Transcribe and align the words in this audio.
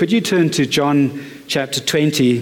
Could 0.00 0.12
you 0.12 0.22
turn 0.22 0.48
to 0.52 0.64
John 0.64 1.22
chapter 1.46 1.78
20, 1.78 2.38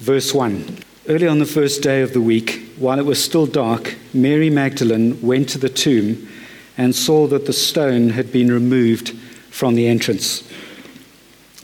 verse 0.00 0.34
1? 0.34 0.80
Early 1.08 1.26
on 1.26 1.38
the 1.38 1.46
first 1.46 1.82
day 1.82 2.02
of 2.02 2.12
the 2.12 2.20
week, 2.20 2.74
while 2.76 2.98
it 2.98 3.06
was 3.06 3.24
still 3.24 3.46
dark, 3.46 3.96
Mary 4.12 4.50
Magdalene 4.50 5.18
went 5.22 5.48
to 5.48 5.58
the 5.58 5.70
tomb 5.70 6.28
and 6.76 6.94
saw 6.94 7.26
that 7.28 7.46
the 7.46 7.54
stone 7.54 8.10
had 8.10 8.30
been 8.30 8.52
removed 8.52 9.16
from 9.48 9.76
the 9.76 9.88
entrance. 9.88 10.46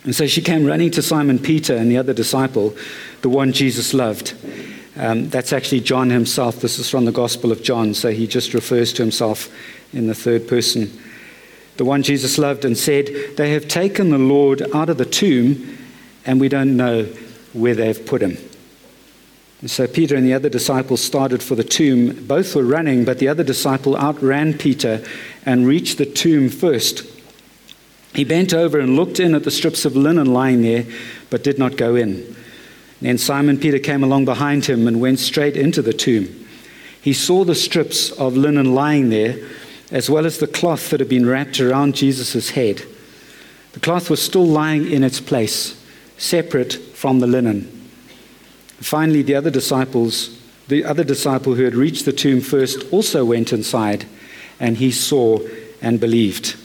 And 0.04 0.16
so 0.16 0.26
she 0.26 0.40
came 0.40 0.64
running 0.64 0.90
to 0.92 1.02
Simon 1.02 1.38
Peter 1.38 1.76
and 1.76 1.90
the 1.90 1.98
other 1.98 2.14
disciple, 2.14 2.74
the 3.20 3.28
one 3.28 3.52
Jesus 3.52 3.92
loved. 3.92 4.32
Um, 4.96 5.28
that's 5.28 5.52
actually 5.52 5.80
John 5.80 6.08
himself. 6.08 6.60
This 6.60 6.78
is 6.78 6.88
from 6.88 7.04
the 7.04 7.12
Gospel 7.12 7.52
of 7.52 7.62
John, 7.62 7.92
so 7.92 8.10
he 8.10 8.26
just 8.26 8.54
refers 8.54 8.90
to 8.94 9.02
himself 9.02 9.54
in 9.92 10.06
the 10.06 10.14
third 10.14 10.48
person. 10.48 10.90
The 11.76 11.84
one 11.84 12.02
Jesus 12.02 12.38
loved 12.38 12.64
and 12.64 12.76
said, 12.76 13.08
They 13.36 13.50
have 13.52 13.68
taken 13.68 14.10
the 14.10 14.18
Lord 14.18 14.62
out 14.74 14.88
of 14.88 14.98
the 14.98 15.04
tomb, 15.04 15.78
and 16.24 16.40
we 16.40 16.48
don't 16.48 16.76
know 16.76 17.04
where 17.52 17.74
they've 17.74 18.04
put 18.06 18.22
him. 18.22 18.38
And 19.60 19.70
so 19.70 19.86
Peter 19.86 20.14
and 20.16 20.26
the 20.26 20.34
other 20.34 20.48
disciples 20.48 21.00
started 21.00 21.42
for 21.42 21.54
the 21.54 21.64
tomb. 21.64 22.26
Both 22.26 22.54
were 22.54 22.64
running, 22.64 23.04
but 23.04 23.18
the 23.18 23.28
other 23.28 23.42
disciple 23.42 23.96
outran 23.96 24.58
Peter 24.58 25.04
and 25.44 25.66
reached 25.66 25.98
the 25.98 26.06
tomb 26.06 26.50
first. 26.50 27.04
He 28.14 28.24
bent 28.24 28.54
over 28.54 28.78
and 28.78 28.96
looked 28.96 29.20
in 29.20 29.34
at 29.34 29.44
the 29.44 29.50
strips 29.50 29.84
of 29.84 29.96
linen 29.96 30.32
lying 30.32 30.62
there, 30.62 30.84
but 31.30 31.44
did 31.44 31.58
not 31.58 31.76
go 31.76 31.96
in. 31.96 32.36
Then 33.00 33.18
Simon 33.18 33.58
Peter 33.58 33.78
came 33.78 34.02
along 34.02 34.24
behind 34.24 34.64
him 34.66 34.86
and 34.86 35.00
went 35.00 35.18
straight 35.18 35.56
into 35.56 35.82
the 35.82 35.92
tomb. 35.92 36.46
He 37.00 37.12
saw 37.12 37.44
the 37.44 37.54
strips 37.54 38.10
of 38.12 38.36
linen 38.36 38.74
lying 38.74 39.10
there, 39.10 39.38
as 39.90 40.10
well 40.10 40.26
as 40.26 40.38
the 40.38 40.46
cloth 40.46 40.90
that 40.90 41.00
had 41.00 41.08
been 41.08 41.26
wrapped 41.26 41.60
around 41.60 41.94
Jesus' 41.94 42.50
head. 42.50 42.82
The 43.72 43.80
cloth 43.80 44.10
was 44.10 44.22
still 44.22 44.46
lying 44.46 44.90
in 44.90 45.04
its 45.04 45.20
place, 45.20 45.82
separate 46.18 46.72
from 46.72 47.20
the 47.20 47.26
linen. 47.26 47.70
Finally, 48.78 49.22
the 49.22 49.34
other 49.34 49.50
disciples, 49.50 50.38
the 50.68 50.84
other 50.84 51.04
disciple 51.04 51.54
who 51.54 51.64
had 51.64 51.74
reached 51.74 52.04
the 52.04 52.12
tomb 52.12 52.40
first, 52.40 52.90
also 52.92 53.24
went 53.24 53.52
inside, 53.52 54.06
and 54.58 54.78
he 54.78 54.90
saw 54.90 55.38
and 55.80 56.00
believed. 56.00 56.56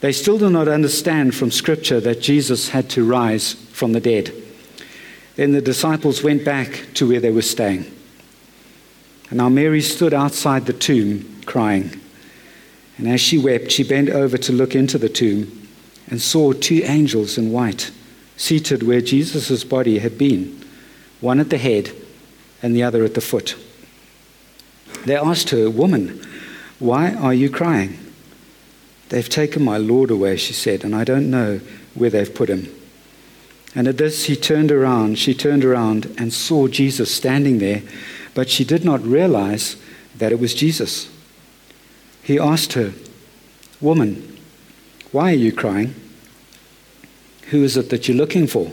They 0.00 0.12
still 0.12 0.38
do 0.38 0.50
not 0.50 0.66
understand 0.68 1.34
from 1.34 1.52
Scripture 1.52 2.00
that 2.00 2.20
Jesus 2.20 2.70
had 2.70 2.90
to 2.90 3.04
rise 3.04 3.54
from 3.72 3.92
the 3.92 4.00
dead. 4.00 4.32
Then 5.36 5.52
the 5.52 5.62
disciples 5.62 6.22
went 6.22 6.44
back 6.44 6.88
to 6.94 7.08
where 7.08 7.20
they 7.20 7.30
were 7.30 7.42
staying. 7.42 7.84
And 9.30 9.38
now 9.38 9.48
Mary 9.48 9.80
stood 9.80 10.12
outside 10.12 10.66
the 10.66 10.72
tomb 10.72 11.40
crying. 11.46 12.01
And 13.02 13.10
as 13.10 13.20
she 13.20 13.36
wept, 13.36 13.72
she 13.72 13.82
bent 13.82 14.10
over 14.10 14.38
to 14.38 14.52
look 14.52 14.76
into 14.76 14.96
the 14.96 15.08
tomb 15.08 15.68
and 16.06 16.22
saw 16.22 16.52
two 16.52 16.82
angels 16.84 17.36
in 17.36 17.50
white 17.50 17.90
seated 18.36 18.84
where 18.84 19.00
Jesus' 19.00 19.64
body 19.64 19.98
had 19.98 20.16
been, 20.16 20.64
one 21.20 21.40
at 21.40 21.50
the 21.50 21.58
head 21.58 21.90
and 22.62 22.76
the 22.76 22.84
other 22.84 23.02
at 23.02 23.14
the 23.14 23.20
foot. 23.20 23.56
They 25.04 25.16
asked 25.16 25.50
her, 25.50 25.68
Woman, 25.68 26.24
why 26.78 27.12
are 27.12 27.34
you 27.34 27.50
crying? 27.50 27.98
They've 29.08 29.28
taken 29.28 29.64
my 29.64 29.78
Lord 29.78 30.12
away, 30.12 30.36
she 30.36 30.52
said, 30.52 30.84
and 30.84 30.94
I 30.94 31.02
don't 31.02 31.28
know 31.28 31.60
where 31.94 32.10
they've 32.10 32.32
put 32.32 32.48
him. 32.48 32.72
And 33.74 33.88
at 33.88 33.98
this, 33.98 34.26
he 34.26 34.36
turned 34.36 34.70
around, 34.70 35.18
she 35.18 35.34
turned 35.34 35.64
around 35.64 36.14
and 36.18 36.32
saw 36.32 36.68
Jesus 36.68 37.12
standing 37.12 37.58
there, 37.58 37.82
but 38.32 38.48
she 38.48 38.62
did 38.62 38.84
not 38.84 39.02
realize 39.02 39.74
that 40.14 40.30
it 40.30 40.38
was 40.38 40.54
Jesus. 40.54 41.11
He 42.22 42.38
asked 42.38 42.74
her, 42.74 42.92
Woman, 43.80 44.38
why 45.10 45.32
are 45.32 45.36
you 45.36 45.52
crying? 45.52 45.94
Who 47.50 47.64
is 47.64 47.76
it 47.76 47.90
that 47.90 48.08
you're 48.08 48.16
looking 48.16 48.46
for? 48.46 48.70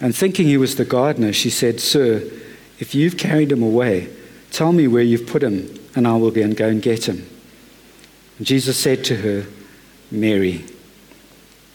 And 0.00 0.14
thinking 0.14 0.46
he 0.46 0.56
was 0.56 0.76
the 0.76 0.84
gardener, 0.84 1.32
she 1.32 1.50
said, 1.50 1.80
Sir, 1.80 2.28
if 2.78 2.94
you've 2.94 3.16
carried 3.16 3.52
him 3.52 3.62
away, 3.62 4.08
tell 4.50 4.72
me 4.72 4.88
where 4.88 5.02
you've 5.02 5.26
put 5.26 5.42
him, 5.42 5.72
and 5.94 6.06
I 6.06 6.16
will 6.16 6.30
go 6.30 6.42
and 6.42 6.82
get 6.82 7.08
him. 7.08 7.28
Jesus 8.42 8.76
said 8.76 9.04
to 9.04 9.16
her, 9.16 9.46
Mary. 10.10 10.64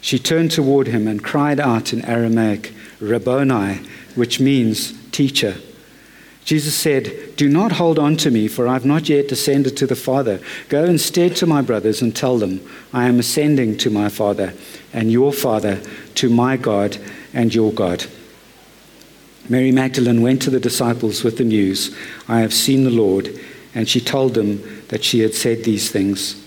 She 0.01 0.19
turned 0.19 0.51
toward 0.51 0.88
him 0.88 1.07
and 1.07 1.24
cried 1.24 1.59
out 1.59 1.94
in 1.94 2.03
Aramaic, 2.06 2.74
Rabboni, 3.00 3.81
which 4.16 4.40
means 4.40 4.94
teacher. 5.12 5.56
Jesus 6.50 6.74
said, 6.74 7.36
Do 7.36 7.48
not 7.48 7.74
hold 7.74 8.00
on 8.00 8.18
to 8.18 8.32
me, 8.32 8.48
for 8.48 8.68
I 8.68 8.74
have 8.74 8.84
not 8.84 9.08
yet 9.08 9.28
descended 9.28 9.78
to 9.78 9.86
the 9.86 9.96
Father. 9.96 10.42
Go 10.68 10.84
instead 10.84 11.36
to 11.36 11.46
my 11.46 11.62
brothers 11.62 12.02
and 12.02 12.16
tell 12.16 12.40
them, 12.40 12.68
I 12.92 13.06
am 13.06 13.20
ascending 13.20 13.78
to 13.78 13.92
my 13.92 14.10
Father 14.10 14.56
and 14.92 15.12
your 15.12 15.32
Father, 15.32 15.80
to 16.16 16.28
my 16.28 16.58
God 16.58 16.98
and 17.36 17.54
your 17.54 17.72
God. 17.72 18.08
Mary 19.48 19.72
Magdalene 19.72 20.24
went 20.24 20.42
to 20.42 20.50
the 20.50 20.60
disciples 20.60 21.24
with 21.24 21.38
the 21.38 21.44
news, 21.44 21.96
I 22.28 22.40
have 22.40 22.52
seen 22.52 22.84
the 22.84 22.90
Lord, 22.90 23.30
and 23.76 23.88
she 23.88 24.02
told 24.02 24.34
them 24.34 24.64
that 24.88 25.04
she 25.04 25.20
had 25.20 25.36
said 25.36 25.64
these 25.64 25.92
things 25.92 26.44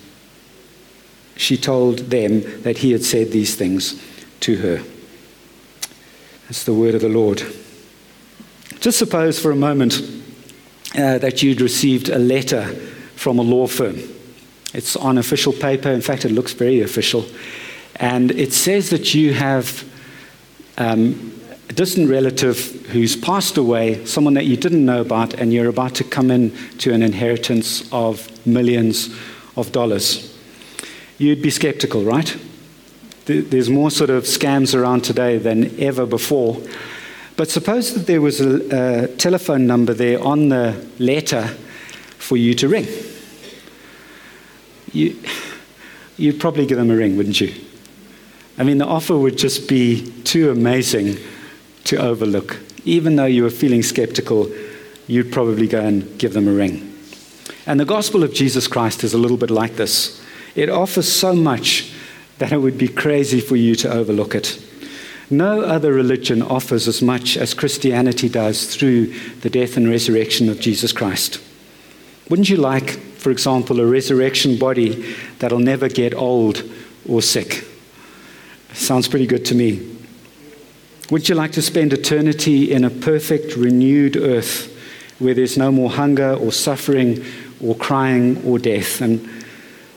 she 1.36 1.56
told 1.56 1.98
them 2.10 2.62
that 2.62 2.78
he 2.78 2.92
had 2.92 3.04
said 3.04 3.30
these 3.30 3.54
things 3.54 4.00
to 4.40 4.56
her. 4.56 4.82
That's 6.44 6.64
the 6.64 6.74
word 6.74 6.94
of 6.94 7.00
the 7.00 7.08
Lord. 7.08 7.42
Just 8.82 8.98
suppose 8.98 9.40
for 9.40 9.50
a 9.50 9.56
moment 9.56 10.02
uh, 10.94 11.16
that 11.16 11.42
you'd 11.42 11.62
received 11.62 12.10
a 12.10 12.18
letter 12.18 12.66
from 13.16 13.38
a 13.38 13.42
law 13.42 13.66
firm. 13.66 13.96
It's 14.74 14.96
on 14.96 15.16
official 15.16 15.54
paper. 15.54 15.88
In 15.88 16.02
fact, 16.02 16.26
it 16.26 16.32
looks 16.32 16.52
very 16.52 16.82
official. 16.82 17.24
And 17.96 18.30
it 18.32 18.52
says 18.52 18.90
that 18.90 19.14
you 19.14 19.32
have 19.32 19.90
um, 20.76 21.40
a 21.70 21.72
distant 21.72 22.10
relative 22.10 22.58
who's 22.88 23.16
passed 23.16 23.56
away, 23.56 24.04
someone 24.04 24.34
that 24.34 24.44
you 24.44 24.58
didn't 24.58 24.84
know 24.84 25.00
about, 25.00 25.32
and 25.32 25.50
you're 25.54 25.68
about 25.68 25.94
to 25.94 26.04
come 26.04 26.30
in 26.30 26.54
to 26.78 26.92
an 26.92 27.02
inheritance 27.02 27.90
of 27.90 28.28
millions 28.46 29.08
of 29.56 29.72
dollars 29.72 30.32
you'd 31.22 31.40
be 31.40 31.50
skeptical, 31.50 32.02
right? 32.02 32.36
There's 33.26 33.70
more 33.70 33.90
sort 33.90 34.10
of 34.10 34.24
scams 34.24 34.78
around 34.78 35.04
today 35.04 35.38
than 35.38 35.78
ever 35.80 36.04
before. 36.04 36.60
But 37.42 37.50
suppose 37.50 37.92
that 37.94 38.06
there 38.06 38.20
was 38.20 38.40
a, 38.40 39.02
a 39.02 39.08
telephone 39.16 39.66
number 39.66 39.92
there 39.94 40.22
on 40.22 40.48
the 40.48 40.80
letter 41.00 41.48
for 42.16 42.36
you 42.36 42.54
to 42.54 42.68
ring. 42.68 42.86
You, 44.92 45.20
you'd 46.16 46.38
probably 46.38 46.66
give 46.66 46.78
them 46.78 46.88
a 46.88 46.94
ring, 46.94 47.16
wouldn't 47.16 47.40
you? 47.40 47.52
I 48.58 48.62
mean, 48.62 48.78
the 48.78 48.86
offer 48.86 49.18
would 49.18 49.36
just 49.36 49.68
be 49.68 50.12
too 50.22 50.52
amazing 50.52 51.16
to 51.86 51.96
overlook. 51.96 52.60
Even 52.84 53.16
though 53.16 53.26
you 53.26 53.42
were 53.42 53.50
feeling 53.50 53.82
skeptical, 53.82 54.48
you'd 55.08 55.32
probably 55.32 55.66
go 55.66 55.80
and 55.80 56.16
give 56.18 56.34
them 56.34 56.46
a 56.46 56.52
ring. 56.52 56.96
And 57.66 57.80
the 57.80 57.84
gospel 57.84 58.22
of 58.22 58.32
Jesus 58.32 58.68
Christ 58.68 59.02
is 59.02 59.14
a 59.14 59.18
little 59.18 59.36
bit 59.36 59.50
like 59.50 59.74
this. 59.74 60.24
It 60.54 60.68
offers 60.68 61.12
so 61.12 61.34
much 61.34 61.92
that 62.38 62.52
it 62.52 62.58
would 62.58 62.78
be 62.78 62.86
crazy 62.86 63.40
for 63.40 63.56
you 63.56 63.74
to 63.74 63.92
overlook 63.92 64.36
it. 64.36 64.62
No 65.32 65.62
other 65.62 65.94
religion 65.94 66.42
offers 66.42 66.86
as 66.86 67.00
much 67.00 67.38
as 67.38 67.54
Christianity 67.54 68.28
does 68.28 68.76
through 68.76 69.06
the 69.40 69.48
death 69.48 69.78
and 69.78 69.88
resurrection 69.88 70.50
of 70.50 70.60
Jesus 70.60 70.92
Christ. 70.92 71.40
Wouldn't 72.28 72.50
you 72.50 72.58
like, 72.58 72.90
for 72.90 73.30
example, 73.30 73.80
a 73.80 73.86
resurrection 73.86 74.58
body 74.58 75.16
that'll 75.38 75.58
never 75.58 75.88
get 75.88 76.12
old 76.12 76.62
or 77.08 77.22
sick? 77.22 77.64
Sounds 78.74 79.08
pretty 79.08 79.26
good 79.26 79.46
to 79.46 79.54
me. 79.54 79.96
Would 81.10 81.30
you 81.30 81.34
like 81.34 81.52
to 81.52 81.62
spend 81.62 81.94
eternity 81.94 82.70
in 82.70 82.84
a 82.84 82.90
perfect, 82.90 83.56
renewed 83.56 84.18
earth 84.18 84.68
where 85.18 85.32
there's 85.32 85.56
no 85.56 85.72
more 85.72 85.88
hunger 85.88 86.34
or 86.34 86.52
suffering 86.52 87.24
or 87.58 87.74
crying 87.74 88.44
or 88.44 88.58
death? 88.58 89.00
And 89.00 89.26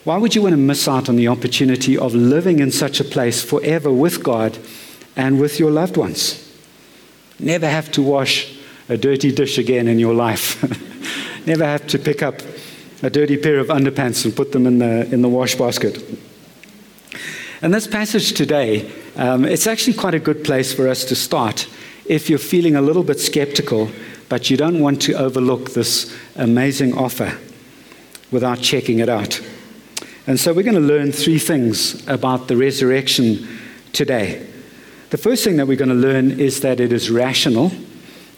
why 0.05 0.15
would 0.15 0.33
you 0.33 0.43
want 0.43 0.53
to 0.53 0.57
miss 0.57 0.87
out 0.87 1.09
on 1.09 1.17
the 1.17 1.27
opportunity 1.27 1.97
of 1.97 2.15
living 2.15 2.59
in 2.59 2.71
such 2.71 3.01
a 3.01 3.03
place 3.03 3.43
forever 3.43 3.91
with 3.91 4.23
God 4.23 4.57
and 5.15 5.39
with 5.39 5.59
your 5.59 5.71
loved 5.71 5.97
ones? 5.97 6.41
Never 7.39 7.67
have 7.69 7.91
to 7.93 8.01
wash 8.01 8.57
a 8.89 8.97
dirty 8.97 9.31
dish 9.31 9.57
again 9.57 9.87
in 9.87 9.99
your 9.99 10.13
life. 10.13 10.61
Never 11.45 11.65
have 11.65 11.87
to 11.87 11.99
pick 11.99 12.23
up 12.23 12.41
a 13.03 13.09
dirty 13.09 13.37
pair 13.37 13.59
of 13.59 13.67
underpants 13.67 14.25
and 14.25 14.35
put 14.35 14.51
them 14.51 14.65
in 14.65 14.79
the, 14.79 15.11
in 15.11 15.21
the 15.21 15.29
wash 15.29 15.55
basket. 15.55 16.03
And 17.61 17.73
this 17.73 17.87
passage 17.87 18.33
today, 18.33 18.91
um, 19.15 19.45
it's 19.45 19.67
actually 19.67 19.93
quite 19.93 20.13
a 20.13 20.19
good 20.19 20.43
place 20.43 20.73
for 20.73 20.87
us 20.87 21.05
to 21.05 21.15
start 21.15 21.67
if 22.05 22.29
you're 22.29 22.39
feeling 22.39 22.75
a 22.75 22.81
little 22.81 23.03
bit 23.03 23.19
skeptical, 23.19 23.89
but 24.29 24.49
you 24.49 24.57
don't 24.57 24.79
want 24.79 25.01
to 25.03 25.13
overlook 25.13 25.71
this 25.71 26.15
amazing 26.35 26.97
offer 26.97 27.37
without 28.31 28.59
checking 28.59 28.99
it 28.99 29.09
out. 29.09 29.41
And 30.27 30.39
so 30.39 30.53
we're 30.53 30.63
going 30.63 30.75
to 30.75 30.81
learn 30.81 31.11
three 31.11 31.39
things 31.39 32.07
about 32.07 32.47
the 32.47 32.57
resurrection 32.57 33.47
today. 33.93 34.45
The 35.09 35.17
first 35.17 35.43
thing 35.43 35.57
that 35.57 35.67
we're 35.67 35.77
going 35.77 35.89
to 35.89 35.95
learn 35.95 36.39
is 36.39 36.61
that 36.61 36.79
it 36.79 36.91
is 36.91 37.09
rational. 37.09 37.71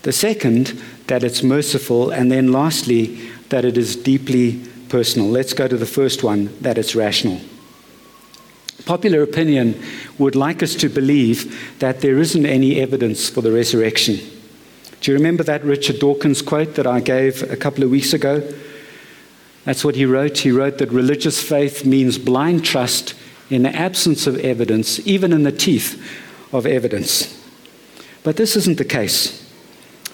The 0.04 0.12
second, 0.12 0.80
that 1.08 1.24
it's 1.24 1.42
merciful. 1.42 2.12
And 2.12 2.32
then 2.32 2.52
lastly, 2.52 3.30
that 3.50 3.64
it 3.64 3.78
is 3.78 3.96
deeply 3.96 4.62
personal. 4.90 5.30
Let's 5.30 5.54
go 5.54 5.68
to 5.68 5.78
the 5.78 5.86
first 5.86 6.24
one, 6.24 6.50
that 6.62 6.78
it's 6.78 6.96
rational. 6.96 7.40
Popular 8.86 9.22
opinion 9.22 9.82
would 10.18 10.36
like 10.36 10.62
us 10.62 10.76
to 10.76 10.90
believe 10.90 11.80
that 11.80 12.02
there 12.02 12.20
isn't 12.20 12.46
any 12.46 12.80
evidence 12.80 13.30
for 13.30 13.42
the 13.42 13.52
resurrection. 13.52 14.18
Do 15.02 15.12
you 15.12 15.18
remember 15.18 15.44
that 15.44 15.64
Richard 15.64 16.00
Dawkins 16.00 16.42
quote 16.42 16.76
that 16.76 16.88
I 16.88 17.00
gave 17.00 17.44
a 17.52 17.58
couple 17.58 17.84
of 17.84 17.90
weeks 17.90 18.14
ago? 18.14 18.42
That's 19.66 19.84
what 19.84 19.96
he 19.96 20.06
wrote. 20.06 20.40
He 20.40 20.52
wrote 20.52 20.78
that 20.78 20.92
religious 20.92 21.42
faith 21.42 21.86
means 21.86 22.18
blind 22.18 22.64
trust 22.64 23.14
in 23.50 23.64
the 23.64 23.76
absence 23.76 24.26
of 24.26 24.38
evidence, 24.40 25.06
even 25.06 25.34
in 25.34 25.44
the 25.44 25.52
teeth 25.52 26.02
of 26.52 26.66
evidence. 26.66 27.34
But 28.24 28.38
this 28.38 28.56
isn't 28.56 28.78
the 28.78 28.86
case. 28.86 29.44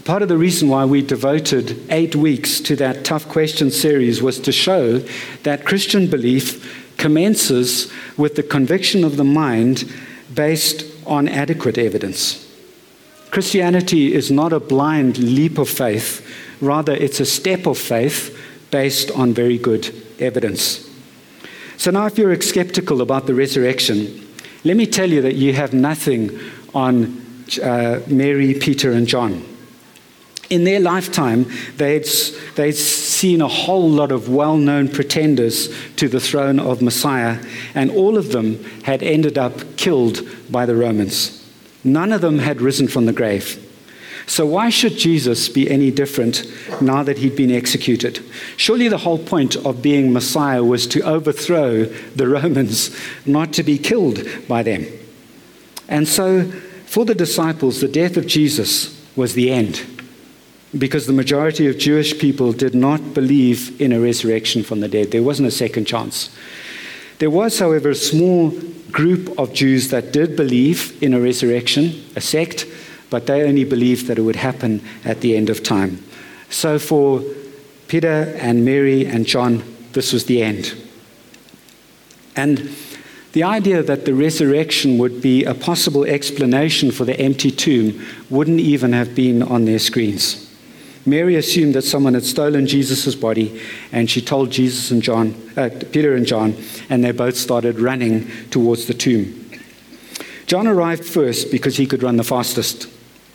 Part 0.06 0.22
of 0.22 0.28
the 0.28 0.38
reason 0.38 0.68
why 0.68 0.86
we 0.86 1.02
devoted 1.02 1.80
eight 1.90 2.16
weeks 2.16 2.60
to 2.62 2.76
that 2.76 3.06
tough 3.06 3.28
question 3.30 3.72
series 3.72 4.22
was 4.22 4.40
to 4.42 4.52
show 4.52 5.00
that 5.44 5.66
Christian 5.66 6.08
belief 6.08 6.98
commences 6.98 7.92
with 8.18 8.36
the 8.36 8.44
conviction 8.44 9.04
of 9.04 9.18
the 9.18 9.24
mind 9.24 9.92
based 10.34 10.86
on 11.06 11.28
adequate 11.28 11.78
evidence. 11.78 12.40
Christianity 13.32 14.14
is 14.14 14.30
not 14.30 14.54
a 14.54 14.60
blind 14.60 15.18
leap 15.18 15.58
of 15.58 15.70
faith, 15.70 16.26
rather, 16.62 16.94
it's 16.94 17.20
a 17.20 17.26
step 17.26 17.66
of 17.66 17.78
faith 17.78 18.38
based 18.72 19.10
on 19.12 19.34
very 19.34 19.58
good 19.58 19.94
evidence. 20.20 20.90
So 21.78 21.92
now, 21.92 22.06
if 22.06 22.18
you're 22.18 22.40
skeptical 22.42 23.02
about 23.02 23.26
the 23.26 23.34
resurrection, 23.34 24.23
let 24.64 24.78
me 24.78 24.86
tell 24.86 25.10
you 25.10 25.22
that 25.22 25.36
you 25.36 25.54
have 25.54 25.74
nothing 25.74 26.40
on 26.74 27.46
uh, 27.62 28.02
Mary, 28.08 28.54
Peter, 28.54 28.92
and 28.92 29.08
John. 29.08 29.44
In 30.50 30.64
their 30.64 30.80
lifetime, 30.80 31.46
they'd, 31.78 32.08
they'd 32.56 32.74
seen 32.74 33.42
a 33.42 33.48
whole 33.48 33.90
lot 33.90 34.12
of 34.12 34.30
well 34.30 34.58
known 34.58 34.88
pretenders 34.88 35.74
to 35.96 36.08
the 36.08 36.20
throne 36.20 36.60
of 36.60 36.82
Messiah, 36.82 37.44
and 37.74 37.90
all 37.92 38.18
of 38.18 38.32
them 38.32 38.64
had 38.84 39.02
ended 39.02 39.38
up 39.38 39.78
killed 39.78 40.22
by 40.52 40.66
the 40.66 40.76
Romans. 40.76 41.40
None 41.84 42.12
of 42.14 42.22
them 42.22 42.40
had 42.40 42.62
risen 42.62 42.88
from 42.88 43.06
the 43.06 43.14
grave. 43.14 43.60
So, 44.26 44.46
why 44.46 44.70
should 44.70 44.98
Jesus 44.98 45.50
be 45.50 45.70
any 45.70 45.92
different 45.92 46.46
now 46.82 47.04
that 47.04 47.18
he'd 47.18 47.36
been 47.36 47.52
executed? 47.52 48.24
Surely 48.58 48.88
the 48.88 49.00
whole 49.00 49.20
point 49.20 49.56
of 49.58 49.82
being 49.82 50.14
Messiah 50.14 50.64
was 50.64 50.88
to 50.88 51.02
overthrow 51.02 51.86
the 51.86 52.28
Romans, 52.28 52.98
not 53.26 53.54
to 53.54 53.64
be 53.64 53.78
killed 53.78 54.26
by 54.48 54.64
them. 54.64 54.86
And 55.90 56.08
so, 56.08 56.50
for 56.86 57.06
the 57.06 57.16
disciples, 57.16 57.82
the 57.82 57.88
death 57.88 58.18
of 58.18 58.28
Jesus 58.28 59.00
was 59.16 59.34
the 59.34 59.52
end 59.52 59.86
because 60.78 61.06
the 61.06 61.14
majority 61.14 61.68
of 61.68 61.78
Jewish 61.78 62.18
people 62.18 62.52
did 62.52 62.74
not 62.74 63.14
believe 63.14 63.80
in 63.80 63.92
a 63.92 64.00
resurrection 64.00 64.64
from 64.64 64.80
the 64.80 64.88
dead. 64.88 65.12
There 65.12 65.22
wasn't 65.22 65.48
a 65.48 65.52
second 65.52 65.86
chance. 65.86 66.36
There 67.20 67.30
was, 67.30 67.60
however, 67.60 67.90
a 67.90 67.96
small 67.96 68.52
group 68.92 69.38
of 69.40 69.54
Jews 69.54 69.90
that 69.90 70.12
did 70.12 70.36
believe 70.36 71.02
in 71.02 71.14
a 71.14 71.20
resurrection, 71.20 72.04
a 72.16 72.22
sect, 72.22 72.66
but 73.14 73.28
they 73.28 73.44
only 73.44 73.64
believed 73.64 74.08
that 74.08 74.18
it 74.18 74.24
would 74.24 74.38
happen 74.38 74.82
at 75.06 75.22
the 75.22 75.38
end 75.38 75.52
of 75.52 75.62
time. 75.62 76.04
So 76.50 76.80
for 76.80 77.22
Peter 77.88 78.36
and 78.40 78.66
Mary 78.66 79.06
and 79.06 79.28
John, 79.28 79.64
this 79.92 80.12
was 80.12 80.26
the 80.26 80.42
end. 80.42 80.74
And 82.36 82.76
the 83.34 83.44
idea 83.44 83.84
that 83.84 84.06
the 84.06 84.16
resurrection 84.16 84.98
would 84.98 85.22
be 85.22 85.44
a 85.44 85.54
possible 85.54 86.04
explanation 86.04 86.90
for 86.90 87.06
the 87.06 87.20
empty 87.20 87.52
tomb 87.52 88.04
wouldn't 88.32 88.60
even 88.60 88.94
have 88.94 89.14
been 89.14 89.44
on 89.44 89.66
their 89.66 89.78
screens. 89.78 90.52
Mary 91.06 91.36
assumed 91.36 91.76
that 91.76 91.84
someone 91.84 92.16
had 92.16 92.26
stolen 92.26 92.66
Jesus' 92.66 93.14
body, 93.14 93.62
and 93.92 94.10
she 94.10 94.22
told 94.22 94.50
Jesus 94.50 94.90
and 94.90 95.04
John, 95.04 95.36
uh, 95.56 95.70
Peter 95.92 96.16
and 96.16 96.26
John, 96.26 96.56
and 96.90 97.04
they 97.04 97.12
both 97.12 97.38
started 97.38 97.80
running 97.80 98.28
towards 98.50 98.88
the 98.88 98.96
tomb. 98.96 99.40
John 100.48 100.66
arrived 100.66 101.06
first 101.06 101.52
because 101.52 101.78
he 101.78 101.86
could 101.86 102.02
run 102.02 102.18
the 102.18 102.24
fastest. 102.24 102.88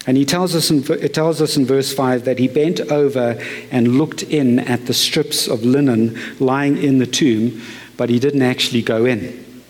And 0.08 0.16
he 0.16 0.25
tells 0.25 0.56
us 0.56 0.70
in, 0.70 0.82
it 1.00 1.12
tells 1.12 1.40
us 1.43 1.56
in 1.56 1.66
verse 1.66 1.93
5 1.93 2.25
that 2.25 2.40
he 2.40 2.49
bent 2.49 2.81
over 2.81 3.40
and 3.70 3.99
looked 3.99 4.25
in 4.25 4.58
at 4.58 4.87
the 4.87 4.94
strips 4.94 5.46
of 5.46 5.62
linen 5.62 6.19
lying 6.40 6.78
in 6.78 6.99
the 6.99 7.06
tomb, 7.06 7.62
but 7.96 8.08
he 8.08 8.19
didn't 8.19 8.43
actually 8.43 8.82
go 8.82 9.05
in. 9.05 9.62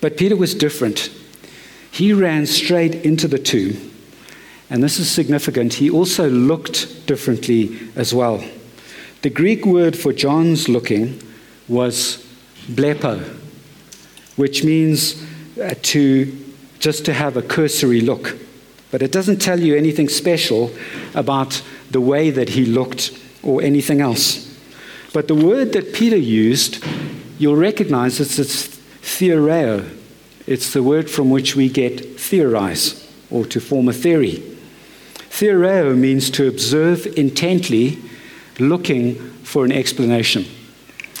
But 0.00 0.16
Peter 0.16 0.36
was 0.36 0.54
different. 0.54 1.10
He 1.92 2.12
ran 2.12 2.44
straight 2.46 2.96
into 3.06 3.28
the 3.28 3.38
tomb 3.38 3.92
and 4.72 4.82
this 4.82 4.98
is 4.98 5.10
significant, 5.10 5.74
he 5.74 5.90
also 5.90 6.30
looked 6.30 7.06
differently 7.06 7.78
as 7.94 8.14
well. 8.14 8.42
The 9.20 9.28
Greek 9.28 9.66
word 9.66 9.94
for 9.98 10.14
John's 10.14 10.66
looking 10.66 11.22
was 11.68 12.26
blepo, 12.68 13.22
which 14.36 14.64
means 14.64 15.22
uh, 15.60 15.74
to 15.82 16.54
just 16.78 17.04
to 17.04 17.12
have 17.12 17.36
a 17.36 17.42
cursory 17.42 18.00
look. 18.00 18.38
But 18.92 19.02
it 19.02 19.10
doesn't 19.10 19.38
tell 19.38 19.58
you 19.58 19.74
anything 19.74 20.08
special 20.08 20.70
about 21.14 21.62
the 21.90 22.00
way 22.00 22.30
that 22.30 22.50
he 22.50 22.64
looked 22.64 23.18
or 23.42 23.62
anything 23.62 24.00
else. 24.00 24.48
But 25.12 25.28
the 25.28 25.34
word 25.34 25.72
that 25.72 25.92
Peter 25.94 26.16
used, 26.16 26.84
you'll 27.38 27.56
recognize 27.56 28.20
it's, 28.20 28.38
it's 28.38 28.68
theoreo. 29.00 29.98
It's 30.46 30.72
the 30.72 30.82
word 30.82 31.10
from 31.10 31.30
which 31.30 31.56
we 31.56 31.68
get 31.68 32.20
theorize 32.20 33.10
or 33.30 33.46
to 33.46 33.60
form 33.60 33.88
a 33.88 33.92
theory. 33.92 34.42
Theoreo 35.30 35.96
means 35.96 36.28
to 36.30 36.46
observe 36.46 37.06
intently, 37.18 37.98
looking 38.58 39.14
for 39.42 39.64
an 39.64 39.72
explanation. 39.72 40.44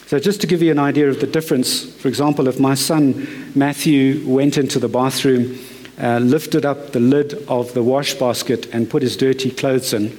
So, 0.06 0.18
just 0.18 0.42
to 0.42 0.46
give 0.46 0.60
you 0.62 0.70
an 0.70 0.78
idea 0.78 1.08
of 1.08 1.20
the 1.20 1.26
difference, 1.26 1.90
for 1.96 2.08
example, 2.08 2.46
if 2.46 2.60
my 2.60 2.74
son 2.74 3.50
Matthew 3.54 4.26
went 4.28 4.58
into 4.58 4.78
the 4.78 4.88
bathroom, 4.88 5.58
uh, 6.00 6.18
lifted 6.18 6.64
up 6.64 6.92
the 6.92 7.00
lid 7.00 7.34
of 7.48 7.74
the 7.74 7.82
wash 7.82 8.14
basket, 8.14 8.66
and 8.74 8.88
put 8.88 9.02
his 9.02 9.16
dirty 9.16 9.50
clothes 9.50 9.92
in, 9.92 10.18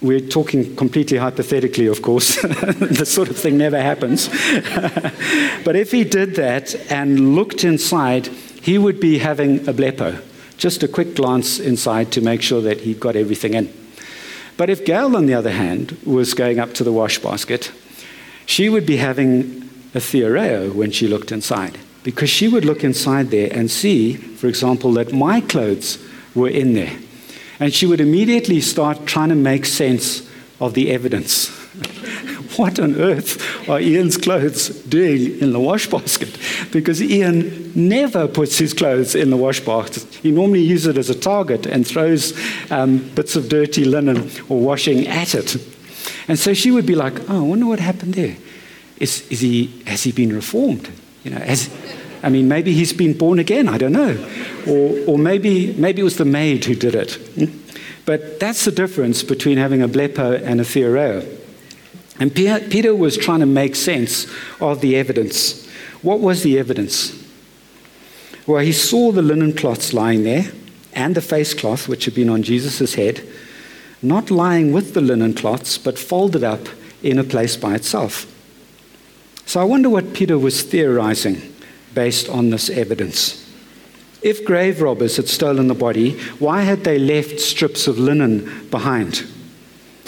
we're 0.00 0.20
talking 0.20 0.76
completely 0.76 1.16
hypothetically, 1.16 1.86
of 1.86 2.02
course. 2.02 2.40
this 2.42 3.12
sort 3.12 3.30
of 3.30 3.36
thing 3.36 3.56
never 3.56 3.80
happens. 3.80 4.28
but 5.64 5.76
if 5.76 5.92
he 5.92 6.04
did 6.04 6.34
that 6.34 6.74
and 6.90 7.34
looked 7.34 7.64
inside, 7.64 8.26
he 8.62 8.76
would 8.76 9.00
be 9.00 9.18
having 9.18 9.66
a 9.68 9.72
blepo 9.72 10.22
just 10.56 10.82
a 10.82 10.88
quick 10.88 11.14
glance 11.14 11.58
inside 11.58 12.12
to 12.12 12.20
make 12.20 12.42
sure 12.42 12.62
that 12.62 12.80
he'd 12.80 13.00
got 13.00 13.16
everything 13.16 13.54
in. 13.54 13.72
But 14.56 14.70
if 14.70 14.84
Gail, 14.84 15.16
on 15.16 15.26
the 15.26 15.34
other 15.34 15.50
hand, 15.50 15.98
was 16.04 16.34
going 16.34 16.58
up 16.58 16.74
to 16.74 16.84
the 16.84 16.92
wash 16.92 17.18
basket, 17.18 17.72
she 18.46 18.68
would 18.68 18.86
be 18.86 18.98
having 18.98 19.62
a 19.94 19.98
theoreo 19.98 20.72
when 20.72 20.90
she 20.90 21.08
looked 21.08 21.32
inside, 21.32 21.78
because 22.04 22.30
she 22.30 22.46
would 22.46 22.64
look 22.64 22.84
inside 22.84 23.30
there 23.30 23.48
and 23.50 23.70
see, 23.70 24.12
for 24.12 24.46
example, 24.46 24.92
that 24.92 25.12
my 25.12 25.40
clothes 25.40 25.98
were 26.34 26.50
in 26.50 26.74
there. 26.74 26.96
And 27.58 27.72
she 27.72 27.86
would 27.86 28.00
immediately 28.00 28.60
start 28.60 29.06
trying 29.06 29.30
to 29.30 29.34
make 29.34 29.64
sense 29.64 30.28
of 30.60 30.74
the 30.74 30.90
evidence. 30.90 31.48
what 32.58 32.78
on 32.78 32.94
earth 32.96 33.68
are 33.68 33.80
Ian's 33.80 34.18
clothes 34.18 34.68
doing 34.82 35.40
in 35.40 35.52
the 35.52 35.58
wash 35.58 35.88
basket? 35.88 36.38
Because 36.70 37.00
Ian 37.00 37.72
never 37.74 38.26
puts 38.26 38.58
his 38.58 38.74
clothes 38.74 39.14
in 39.14 39.30
the 39.30 39.36
wash 39.36 39.60
basket. 39.60 40.02
He 40.22 40.30
normally 40.30 40.62
uses 40.62 40.88
it 40.88 40.98
as 40.98 41.08
a 41.08 41.14
target 41.14 41.66
and 41.66 41.86
throws 41.86 42.32
um, 42.70 42.98
bits 43.14 43.36
of 43.36 43.48
dirty 43.48 43.84
linen 43.84 44.28
or 44.48 44.58
washing 44.58 45.06
at 45.06 45.34
it. 45.34 45.56
And 46.26 46.36
so 46.38 46.52
she 46.52 46.70
would 46.70 46.84
be 46.84 46.96
like, 46.96 47.30
oh, 47.30 47.38
I 47.38 47.40
wonder 47.40 47.66
what 47.66 47.78
happened 47.78 48.14
there. 48.14 48.36
Is, 48.98 49.22
is 49.30 49.40
he, 49.40 49.82
has 49.86 50.02
he 50.02 50.10
been 50.12 50.34
reformed? 50.34 50.90
You 51.24 51.32
know, 51.32 51.38
has, 51.38 51.74
I 52.22 52.28
mean, 52.28 52.48
maybe 52.48 52.72
he's 52.72 52.92
been 52.92 53.16
born 53.16 53.38
again, 53.38 53.68
I 53.68 53.78
don't 53.78 53.92
know. 53.92 54.16
Or, 54.68 55.14
or 55.14 55.18
maybe, 55.18 55.72
maybe 55.74 56.00
it 56.00 56.04
was 56.04 56.16
the 56.16 56.24
maid 56.24 56.64
who 56.64 56.74
did 56.74 56.94
it. 56.94 57.14
Hmm? 57.14 57.58
But 58.04 58.38
that's 58.38 58.64
the 58.64 58.70
difference 58.70 59.22
between 59.22 59.56
having 59.56 59.82
a 59.82 59.88
blepo 59.88 60.40
and 60.42 60.60
a 60.60 60.64
theoreo. 60.64 61.26
And 62.20 62.34
Peter 62.34 62.94
was 62.94 63.16
trying 63.16 63.40
to 63.40 63.46
make 63.46 63.74
sense 63.74 64.26
of 64.60 64.80
the 64.80 64.96
evidence. 64.96 65.66
What 66.02 66.20
was 66.20 66.42
the 66.42 66.58
evidence? 66.58 67.20
Well, 68.46 68.62
he 68.62 68.72
saw 68.72 69.10
the 69.10 69.22
linen 69.22 69.54
cloths 69.54 69.92
lying 69.92 70.22
there 70.22 70.52
and 70.92 71.14
the 71.14 71.22
face 71.22 71.54
cloth, 71.54 71.88
which 71.88 72.04
had 72.04 72.14
been 72.14 72.28
on 72.28 72.42
Jesus' 72.42 72.94
head, 72.94 73.26
not 74.02 74.30
lying 74.30 74.72
with 74.72 74.94
the 74.94 75.00
linen 75.00 75.34
cloths, 75.34 75.78
but 75.78 75.98
folded 75.98 76.44
up 76.44 76.68
in 77.02 77.18
a 77.18 77.24
place 77.24 77.56
by 77.56 77.74
itself. 77.74 78.30
So 79.46 79.60
I 79.60 79.64
wonder 79.64 79.88
what 79.88 80.14
Peter 80.14 80.38
was 80.38 80.62
theorizing 80.62 81.54
based 81.94 82.28
on 82.28 82.50
this 82.50 82.70
evidence. 82.70 83.40
If 84.22 84.44
grave 84.44 84.80
robbers 84.80 85.16
had 85.16 85.28
stolen 85.28 85.68
the 85.68 85.74
body, 85.74 86.18
why 86.38 86.62
had 86.62 86.84
they 86.84 86.98
left 86.98 87.40
strips 87.40 87.86
of 87.86 87.98
linen 87.98 88.68
behind? 88.70 89.24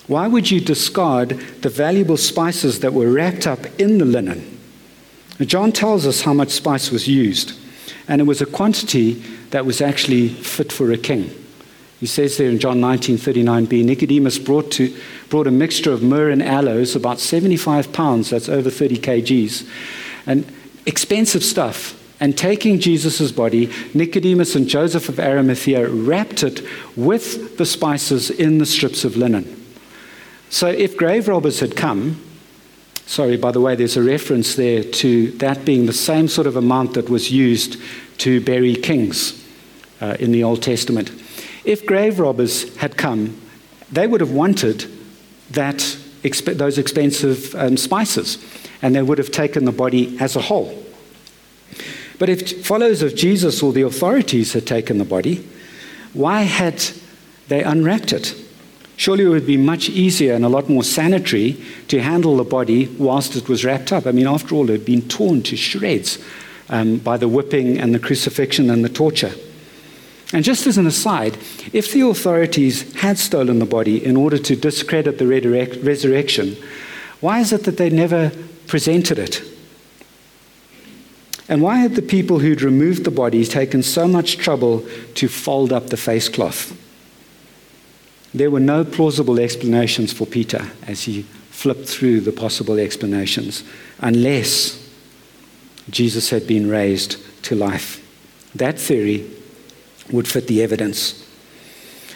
Why 0.07 0.27
would 0.27 0.51
you 0.51 0.61
discard 0.61 1.31
the 1.61 1.69
valuable 1.69 2.17
spices 2.17 2.81
that 2.81 2.95
were 2.95 3.11
wrapped 3.11 3.47
up 3.47 3.67
in 3.79 3.99
the 3.99 4.05
linen? 4.05 4.59
John 5.41 5.71
tells 5.71 6.07
us 6.07 6.23
how 6.23 6.33
much 6.33 6.51
spice 6.51 6.91
was 6.91 7.07
used, 7.07 7.59
and 8.09 8.21
it 8.21 8.25
was 8.25 8.41
a 8.41 8.47
quantity 8.47 9.15
that 9.51 9.67
was 9.67 9.83
actually 9.83 10.29
fit 10.29 10.73
for 10.73 10.91
a 10.93 10.97
king. 10.97 11.31
He 12.01 12.07
says 12.07 12.37
there 12.37 12.51
in 12.51 12.59
John 12.59 12.81
19:39b, 12.81 13.85
Nicodemus 13.85 14.39
brought, 14.39 14.71
to, 14.73 14.95
brought 15.31 15.47
a 15.47 15.51
mixture 15.51 15.93
of 15.93 16.03
myrrh 16.03 16.31
and 16.31 16.43
aloes, 16.43 16.95
about 16.95 17.21
75 17.21 17.93
pounds, 17.93 18.31
that's 18.31 18.49
over 18.49 18.71
30 18.71 18.99
kgs. 18.99 19.67
And 20.27 20.45
expensive 20.85 21.43
stuff 21.43 21.95
and 22.21 22.37
taking 22.37 22.81
Jesus' 22.81 23.33
body, 23.33 23.71
Nicodemus 23.95 24.55
and 24.55 24.69
Joseph 24.69 25.09
of 25.09 25.21
Arimathea 25.21 25.89
wrapped 25.89 26.43
it 26.43 26.63
with 26.97 27.59
the 27.59 27.67
spices 27.67 28.31
in 28.31 28.59
the 28.59 28.67
strips 28.67 29.05
of 29.05 29.17
linen. 29.17 29.65
So 30.49 30.69
if 30.69 30.97
grave 30.97 31.29
robbers 31.29 31.61
had 31.61 31.77
come, 31.77 32.23
sorry, 33.05 33.37
by 33.37 33.53
the 33.53 33.61
way, 33.61 33.75
there's 33.75 33.97
a 33.97 34.03
reference 34.03 34.55
there 34.55 34.83
to 34.83 35.31
that 35.33 35.65
being 35.65 35.87
the 35.87 35.93
same 35.93 36.29
sort 36.29 36.47
of 36.47 36.57
amount 36.57 36.95
that 36.95 37.11
was 37.11 37.31
used 37.31 37.77
to 38.19 38.41
bury 38.41 38.75
kings 38.75 39.45
uh, 40.01 40.17
in 40.19 40.33
the 40.33 40.45
Old 40.45 40.63
Testament. 40.63 41.11
If 41.67 41.85
grave 41.85 42.21
robbers 42.21 42.75
had 42.77 42.97
come, 42.97 43.41
they 43.91 44.07
would 44.07 44.21
have 44.21 44.31
wanted 44.31 44.87
that, 45.51 45.79
exp- 46.23 46.57
those 46.57 46.79
expensive 46.79 47.55
um, 47.57 47.77
spices, 47.77 48.39
and 48.83 48.95
they 48.95 49.03
would 49.03 49.19
have 49.19 49.33
taken 49.33 49.65
the 49.65 49.73
body 49.73 50.17
as 50.21 50.37
a 50.37 50.41
whole. 50.41 50.85
But 52.21 52.29
if 52.29 52.65
followers 52.65 53.03
of 53.03 53.17
Jesus 53.17 53.65
or 53.65 53.73
the 53.73 53.83
authorities 53.83 54.53
had 54.53 54.65
taken 54.65 54.99
the 54.99 55.05
body, 55.05 55.47
why 56.13 56.43
had 56.43 56.85
they 57.49 57.65
unwrapped 57.65 58.13
it? 58.13 58.35
Surely 58.97 59.25
it 59.25 59.29
would 59.29 59.47
be 59.47 59.57
much 59.57 59.89
easier 59.89 60.35
and 60.35 60.45
a 60.45 60.49
lot 60.49 60.71
more 60.71 60.85
sanitary 60.85 61.61
to 61.89 62.01
handle 62.01 62.37
the 62.37 62.45
body 62.45 62.87
whilst 62.97 63.35
it 63.35 63.49
was 63.49 63.65
wrapped 63.65 63.93
up. 63.93 64.07
I 64.07 64.13
mean, 64.13 64.29
after 64.29 64.55
all, 64.55 64.71
it 64.71 64.73
had 64.73 64.85
been 64.85 65.07
torn 65.09 65.43
to 65.43 65.57
shreds 65.57 66.25
um, 66.69 66.99
by 66.99 67.17
the 67.17 67.29
whipping 67.29 67.79
and 67.79 67.93
the 67.93 67.99
crucifixion 67.99 68.71
and 68.71 68.85
the 68.85 68.89
torture. 68.89 69.33
And 70.33 70.45
just 70.45 70.67
as 70.67 70.77
an 70.77 70.87
aside, 70.87 71.37
if 71.73 71.93
the 71.93 72.01
authorities 72.01 72.93
had 72.97 73.17
stolen 73.19 73.59
the 73.59 73.67
body 73.67 74.05
in 74.05 74.17
order 74.17 74.39
to 74.39 74.57
discredit 74.57 75.19
the 75.19 75.27
resurrection, 75.27 76.57
why 77.21 77.41
is 77.41 77.53
it 77.53 77.65
that 77.65 77.77
they 77.77 77.91
never 77.91 78.33
presented 78.67 79.19
it? 79.19 79.43
And 81.49 81.63
why 81.63 81.77
had 81.77 81.95
the 81.95 82.03
people 82.03 82.41
who'd 82.41 82.61
removed 82.61 83.05
the 83.05 83.11
body 83.13 83.45
taken 83.45 83.83
so 83.83 84.09
much 84.09 84.37
trouble 84.37 84.85
to 85.15 85.29
fold 85.29 85.73
up 85.73 85.87
the 85.89 85.97
face 85.97 86.29
cloth? 86.29 86.77
There 88.35 88.51
were 88.51 88.61
no 88.61 88.85
plausible 88.85 89.39
explanations 89.39 90.13
for 90.13 90.27
Peter 90.27 90.73
as 90.89 91.05
he 91.05 91.23
flipped 91.51 91.89
through 91.89 92.21
the 92.21 92.33
possible 92.33 92.79
explanations, 92.79 93.63
unless 94.01 94.91
Jesus 95.89 96.31
had 96.31 96.49
been 96.49 96.69
raised 96.69 97.17
to 97.45 97.55
life. 97.55 98.03
That 98.55 98.79
theory 98.79 99.31
would 100.11 100.29
fit 100.29 100.47
the 100.47 100.63
evidence. 100.63 101.25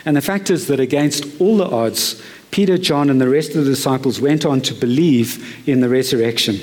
And 0.05 0.17
the 0.17 0.23
fact 0.23 0.51
is 0.51 0.67
that 0.69 0.81
against 0.81 1.41
all 1.41 1.57
the 1.57 1.69
odds, 1.69 2.23
Peter, 2.51 2.79
John, 2.79 3.11
and 3.11 3.21
the 3.21 3.29
rest 3.29 3.51
of 3.55 3.65
the 3.65 3.71
disciples 3.71 4.21
went 4.21 4.45
on 4.45 4.61
to 4.63 4.75
believe 4.75 5.69
in 5.69 5.81
the 5.81 5.89
resurrection. 5.89 6.59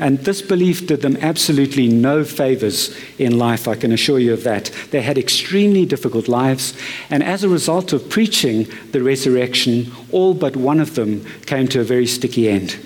And 0.00 0.18
this 0.18 0.42
belief 0.42 0.86
did 0.86 1.02
them 1.02 1.16
absolutely 1.20 1.86
no 1.88 2.24
favors 2.24 2.96
in 3.18 3.38
life, 3.38 3.68
I 3.68 3.76
can 3.76 3.92
assure 3.92 4.18
you 4.18 4.32
of 4.32 4.42
that. 4.44 4.72
They 4.90 5.02
had 5.02 5.18
extremely 5.18 5.86
difficult 5.86 6.26
lives, 6.26 6.76
and 7.10 7.22
as 7.22 7.44
a 7.44 7.48
result 7.48 7.92
of 7.92 8.08
preaching 8.08 8.66
the 8.90 9.02
resurrection, 9.02 9.92
all 10.10 10.34
but 10.34 10.56
one 10.56 10.80
of 10.80 10.94
them 10.94 11.24
came 11.46 11.68
to 11.68 11.80
a 11.80 11.84
very 11.84 12.06
sticky 12.06 12.48
end. 12.48 12.76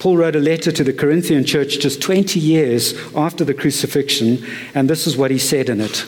Paul 0.00 0.16
wrote 0.16 0.34
a 0.34 0.40
letter 0.40 0.72
to 0.72 0.82
the 0.82 0.92
Corinthian 0.92 1.44
church 1.44 1.78
just 1.78 2.02
20 2.02 2.40
years 2.40 2.94
after 3.14 3.44
the 3.44 3.54
crucifixion, 3.54 4.44
and 4.74 4.90
this 4.90 5.06
is 5.06 5.16
what 5.16 5.30
he 5.30 5.38
said 5.38 5.68
in 5.68 5.80
it. 5.80 6.04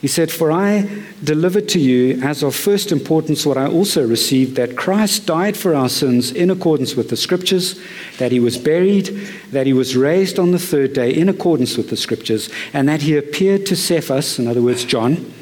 He 0.00 0.08
said, 0.08 0.30
For 0.30 0.50
I 0.50 1.04
delivered 1.22 1.68
to 1.70 1.78
you 1.78 2.22
as 2.22 2.42
of 2.42 2.54
first 2.54 2.90
importance 2.90 3.44
what 3.44 3.58
I 3.58 3.66
also 3.66 4.06
received 4.06 4.56
that 4.56 4.76
Christ 4.76 5.26
died 5.26 5.58
for 5.58 5.74
our 5.74 5.90
sins 5.90 6.32
in 6.32 6.50
accordance 6.50 6.96
with 6.96 7.10
the 7.10 7.18
Scriptures, 7.18 7.78
that 8.18 8.32
he 8.32 8.40
was 8.40 8.56
buried, 8.56 9.06
that 9.50 9.66
he 9.66 9.74
was 9.74 9.96
raised 9.96 10.38
on 10.38 10.52
the 10.52 10.58
third 10.58 10.94
day 10.94 11.12
in 11.12 11.28
accordance 11.28 11.76
with 11.76 11.90
the 11.90 11.98
Scriptures, 11.98 12.48
and 12.72 12.88
that 12.88 13.02
he 13.02 13.14
appeared 13.14 13.66
to 13.66 13.76
Cephas, 13.76 14.38
in 14.38 14.46
other 14.46 14.62
words, 14.62 14.86
John, 14.86 15.32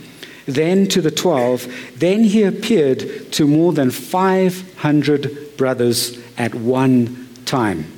then 0.47 0.89
to 0.89 1.01
the 1.01 1.11
twelve, 1.13 1.73
then 1.97 2.25
he 2.25 2.43
appeared 2.43 3.31
to 3.33 3.47
more 3.47 3.73
than 3.73 3.93
500 3.93 5.57
brothers 5.57 6.19
at 6.37 6.55
one 6.55 7.29
time, 7.45 7.93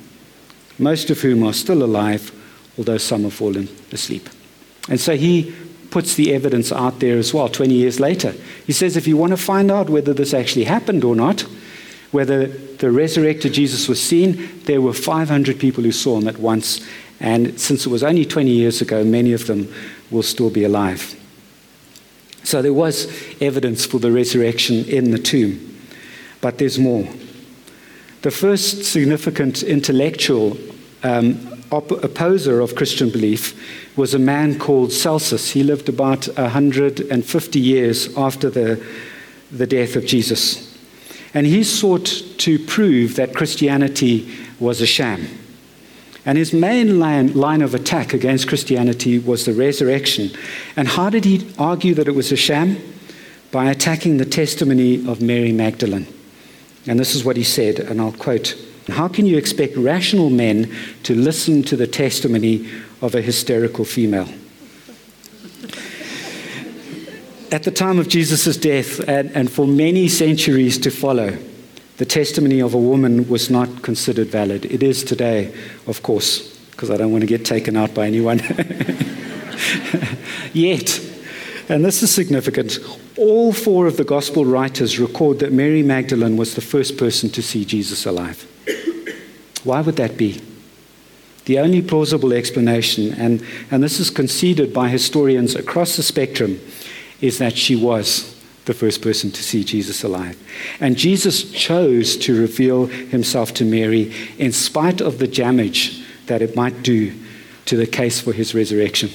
most 0.77 1.09
of 1.09 1.21
whom 1.21 1.43
are 1.43 1.53
still 1.53 1.81
alive, 1.81 2.31
although 2.77 2.99
some 2.99 3.23
have 3.23 3.33
fallen 3.33 3.67
asleep. 3.91 4.29
And 4.89 4.99
so 4.99 5.15
he 5.15 5.55
puts 5.91 6.15
the 6.15 6.33
evidence 6.33 6.71
out 6.71 6.99
there 6.99 7.17
as 7.17 7.33
well 7.33 7.49
20 7.49 7.73
years 7.73 7.99
later. 7.99 8.33
He 8.65 8.73
says 8.73 8.97
if 8.97 9.07
you 9.07 9.17
want 9.17 9.31
to 9.31 9.37
find 9.37 9.69
out 9.69 9.89
whether 9.89 10.13
this 10.13 10.33
actually 10.33 10.63
happened 10.63 11.03
or 11.03 11.15
not, 11.15 11.41
whether 12.11 12.47
the 12.47 12.91
resurrected 12.91 13.53
Jesus 13.53 13.87
was 13.87 14.01
seen, 14.01 14.61
there 14.63 14.81
were 14.81 14.93
500 14.93 15.59
people 15.59 15.83
who 15.83 15.91
saw 15.91 16.17
him 16.17 16.27
at 16.27 16.39
once. 16.39 16.85
And 17.19 17.59
since 17.59 17.85
it 17.85 17.89
was 17.89 18.03
only 18.03 18.25
20 18.25 18.49
years 18.49 18.81
ago, 18.81 19.03
many 19.03 19.33
of 19.33 19.47
them 19.47 19.71
will 20.09 20.23
still 20.23 20.49
be 20.49 20.63
alive. 20.63 21.15
So 22.43 22.61
there 22.61 22.73
was 22.73 23.07
evidence 23.39 23.85
for 23.85 23.99
the 23.99 24.11
resurrection 24.11 24.85
in 24.85 25.11
the 25.11 25.19
tomb. 25.19 25.67
But 26.41 26.57
there's 26.57 26.79
more. 26.79 27.07
The 28.23 28.31
first 28.31 28.83
significant 28.85 29.63
intellectual 29.63 30.57
um, 31.03 31.63
op- 31.71 32.03
opposer 32.03 32.59
of 32.59 32.75
Christian 32.75 33.09
belief 33.09 33.80
was 33.95 34.13
a 34.13 34.19
man 34.19 34.57
called 34.57 34.91
Celsus. 34.91 35.51
He 35.51 35.63
lived 35.63 35.89
about 35.89 36.27
150 36.37 37.59
years 37.59 38.17
after 38.17 38.49
the, 38.49 38.83
the 39.51 39.67
death 39.67 39.95
of 39.95 40.05
Jesus. 40.05 40.77
And 41.33 41.45
he 41.45 41.63
sought 41.63 42.05
to 42.39 42.59
prove 42.59 43.15
that 43.15 43.35
Christianity 43.35 44.29
was 44.59 44.81
a 44.81 44.85
sham. 44.85 45.27
And 46.25 46.37
his 46.37 46.53
main 46.53 46.99
line, 46.99 47.33
line 47.33 47.61
of 47.61 47.73
attack 47.73 48.13
against 48.13 48.47
Christianity 48.47 49.17
was 49.17 49.45
the 49.45 49.53
resurrection. 49.53 50.31
And 50.75 50.87
how 50.87 51.09
did 51.09 51.25
he 51.25 51.49
argue 51.57 51.93
that 51.95 52.07
it 52.07 52.15
was 52.15 52.31
a 52.31 52.37
sham? 52.37 52.77
By 53.51 53.69
attacking 53.69 54.17
the 54.17 54.25
testimony 54.25 55.05
of 55.07 55.21
Mary 55.21 55.51
Magdalene. 55.51 56.07
And 56.87 56.99
this 56.99 57.15
is 57.15 57.23
what 57.25 57.37
he 57.37 57.43
said, 57.43 57.79
and 57.79 57.99
I'll 57.99 58.11
quote 58.11 58.55
How 58.87 59.07
can 59.07 59.25
you 59.25 59.37
expect 59.37 59.77
rational 59.77 60.29
men 60.29 60.73
to 61.03 61.15
listen 61.15 61.63
to 61.63 61.75
the 61.75 61.87
testimony 61.87 62.67
of 63.01 63.15
a 63.15 63.21
hysterical 63.21 63.83
female. 63.83 64.29
At 67.51 67.63
the 67.63 67.71
time 67.71 67.99
of 67.99 68.07
Jesus' 68.07 68.55
death, 68.55 68.99
and, 69.09 69.29
and 69.35 69.51
for 69.51 69.67
many 69.67 70.07
centuries 70.07 70.77
to 70.79 70.91
follow, 70.91 71.37
the 71.97 72.05
testimony 72.05 72.61
of 72.61 72.73
a 72.73 72.77
woman 72.77 73.27
was 73.27 73.49
not 73.49 73.81
considered 73.81 74.27
valid. 74.27 74.65
It 74.65 74.81
is 74.81 75.03
today, 75.03 75.53
of 75.85 76.01
course, 76.01 76.55
because 76.71 76.89
I 76.89 76.97
don't 76.97 77.11
want 77.11 77.21
to 77.21 77.27
get 77.27 77.43
taken 77.43 77.75
out 77.75 77.93
by 77.93 78.07
anyone. 78.07 78.39
Yet, 80.53 81.01
and 81.71 81.85
this 81.85 82.03
is 82.03 82.11
significant, 82.11 82.79
all 83.17 83.53
four 83.53 83.87
of 83.87 83.95
the 83.95 84.03
gospel 84.03 84.43
writers 84.43 84.99
record 84.99 85.39
that 85.39 85.53
Mary 85.53 85.81
Magdalene 85.81 86.35
was 86.35 86.53
the 86.53 86.59
first 86.59 86.97
person 86.97 87.29
to 87.29 87.41
see 87.41 87.63
Jesus 87.63 88.05
alive. 88.05 88.45
Why 89.63 89.79
would 89.79 89.95
that 89.95 90.17
be? 90.17 90.41
The 91.45 91.59
only 91.59 91.81
plausible 91.81 92.33
explanation, 92.33 93.13
and, 93.13 93.41
and 93.71 93.81
this 93.81 94.01
is 94.01 94.09
conceded 94.09 94.73
by 94.73 94.89
historians 94.89 95.55
across 95.55 95.95
the 95.95 96.03
spectrum, 96.03 96.59
is 97.21 97.37
that 97.37 97.57
she 97.57 97.77
was 97.77 98.37
the 98.65 98.73
first 98.73 99.01
person 99.01 99.31
to 99.31 99.41
see 99.41 99.63
Jesus 99.63 100.03
alive. 100.03 100.37
And 100.81 100.97
Jesus 100.97 101.53
chose 101.53 102.17
to 102.17 102.37
reveal 102.37 102.87
himself 102.87 103.53
to 103.53 103.63
Mary 103.63 104.13
in 104.37 104.51
spite 104.51 104.99
of 104.99 105.19
the 105.19 105.27
damage 105.27 106.03
that 106.25 106.41
it 106.41 106.53
might 106.53 106.83
do 106.83 107.13
to 107.65 107.77
the 107.77 107.87
case 107.87 108.19
for 108.19 108.33
his 108.33 108.53
resurrection. 108.53 109.09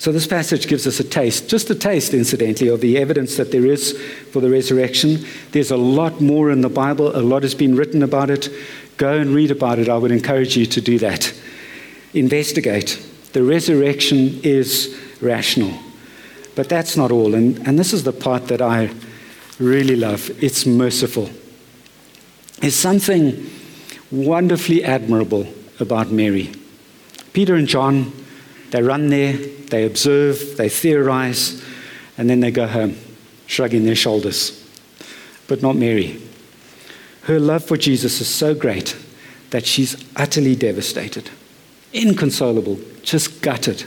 So, 0.00 0.12
this 0.12 0.26
passage 0.26 0.66
gives 0.66 0.86
us 0.86 0.98
a 0.98 1.04
taste, 1.04 1.50
just 1.50 1.68
a 1.68 1.74
taste, 1.74 2.14
incidentally, 2.14 2.70
of 2.70 2.80
the 2.80 2.96
evidence 2.96 3.36
that 3.36 3.52
there 3.52 3.66
is 3.66 4.00
for 4.32 4.40
the 4.40 4.48
resurrection. 4.48 5.26
There's 5.52 5.70
a 5.70 5.76
lot 5.76 6.22
more 6.22 6.50
in 6.50 6.62
the 6.62 6.70
Bible, 6.70 7.14
a 7.14 7.20
lot 7.20 7.42
has 7.42 7.54
been 7.54 7.76
written 7.76 8.02
about 8.02 8.30
it. 8.30 8.48
Go 8.96 9.18
and 9.18 9.34
read 9.34 9.50
about 9.50 9.78
it. 9.78 9.90
I 9.90 9.98
would 9.98 10.10
encourage 10.10 10.56
you 10.56 10.64
to 10.64 10.80
do 10.80 10.98
that. 11.00 11.34
Investigate. 12.14 12.98
The 13.34 13.42
resurrection 13.42 14.40
is 14.42 14.98
rational. 15.20 15.78
But 16.54 16.70
that's 16.70 16.96
not 16.96 17.12
all. 17.12 17.34
And, 17.34 17.58
and 17.68 17.78
this 17.78 17.92
is 17.92 18.02
the 18.02 18.12
part 18.14 18.48
that 18.48 18.62
I 18.62 18.90
really 19.58 19.96
love 19.96 20.30
it's 20.42 20.64
merciful. 20.64 21.28
There's 22.60 22.74
something 22.74 23.50
wonderfully 24.10 24.82
admirable 24.82 25.46
about 25.78 26.10
Mary. 26.10 26.54
Peter 27.34 27.54
and 27.54 27.68
John, 27.68 28.14
they 28.70 28.82
run 28.82 29.10
there, 29.10 29.38
they 29.70 29.84
observe, 29.84 30.56
they 30.56 30.68
theorize, 30.68 31.62
and 32.18 32.28
then 32.28 32.40
they 32.40 32.50
go 32.50 32.66
home, 32.66 32.96
shrugging 33.46 33.84
their 33.84 33.94
shoulders. 33.94 34.56
But 35.48 35.62
not 35.62 35.76
Mary. 35.76 36.20
Her 37.22 37.40
love 37.40 37.64
for 37.64 37.76
Jesus 37.76 38.20
is 38.20 38.28
so 38.28 38.54
great 38.54 38.96
that 39.50 39.66
she's 39.66 40.04
utterly 40.16 40.54
devastated, 40.54 41.30
inconsolable, 41.92 42.78
just 43.02 43.42
gutted. 43.42 43.84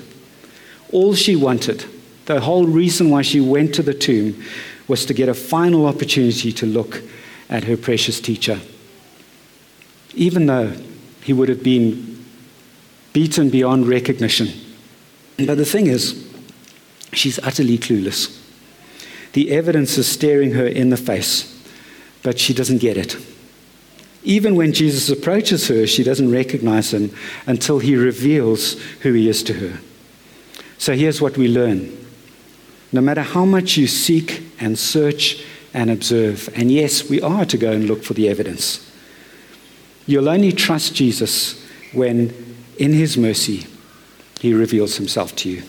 All 0.91 1.15
she 1.15 1.35
wanted, 1.35 1.85
the 2.25 2.41
whole 2.41 2.67
reason 2.67 3.09
why 3.09 3.21
she 3.21 3.39
went 3.39 3.73
to 3.75 3.83
the 3.83 3.93
tomb, 3.93 4.41
was 4.87 5.05
to 5.05 5.13
get 5.13 5.29
a 5.29 5.33
final 5.33 5.85
opportunity 5.85 6.51
to 6.51 6.65
look 6.65 7.01
at 7.49 7.63
her 7.63 7.77
precious 7.77 8.19
teacher. 8.19 8.59
even 10.15 10.45
though 10.45 10.71
he 11.23 11.33
would 11.33 11.49
have 11.49 11.63
been 11.63 12.23
beaten 13.13 13.49
beyond 13.49 13.87
recognition. 13.87 14.47
But 15.37 15.57
the 15.57 15.65
thing 15.65 15.87
is, 15.87 16.27
she's 17.11 17.39
utterly 17.39 17.77
clueless. 17.77 18.39
The 19.33 19.51
evidence 19.51 19.97
is 19.97 20.07
staring 20.07 20.51
her 20.51 20.67
in 20.67 20.89
the 20.89 20.97
face, 20.97 21.49
but 22.21 22.39
she 22.39 22.53
doesn't 22.53 22.77
get 22.79 22.97
it. 22.97 23.17
Even 24.23 24.55
when 24.55 24.73
Jesus 24.73 25.09
approaches 25.09 25.67
her, 25.67 25.85
she 25.85 26.03
doesn't 26.03 26.31
recognize 26.31 26.93
him 26.93 27.13
until 27.45 27.79
he 27.79 27.95
reveals 27.95 28.79
who 29.01 29.13
he 29.13 29.27
is 29.27 29.43
to 29.43 29.53
her. 29.53 29.79
So 30.77 30.95
here's 30.95 31.21
what 31.21 31.37
we 31.37 31.47
learn 31.47 31.99
no 32.91 33.01
matter 33.01 33.21
how 33.21 33.43
much 33.43 33.75
you 33.75 33.87
seek 33.87 34.43
and 34.59 34.77
search 34.77 35.43
and 35.73 35.89
observe, 35.89 36.47
and 36.55 36.71
yes, 36.71 37.09
we 37.09 37.19
are 37.21 37.43
to 37.45 37.57
go 37.57 37.71
and 37.71 37.85
look 37.85 38.03
for 38.03 38.13
the 38.13 38.29
evidence, 38.29 38.87
you'll 40.05 40.29
only 40.29 40.51
trust 40.51 40.93
Jesus 40.93 41.59
when, 41.91 42.31
in 42.77 42.93
his 42.93 43.17
mercy, 43.17 43.65
he 44.43 44.53
reveals 44.53 44.97
himself 44.97 45.33
to 45.37 45.49
you. 45.49 45.63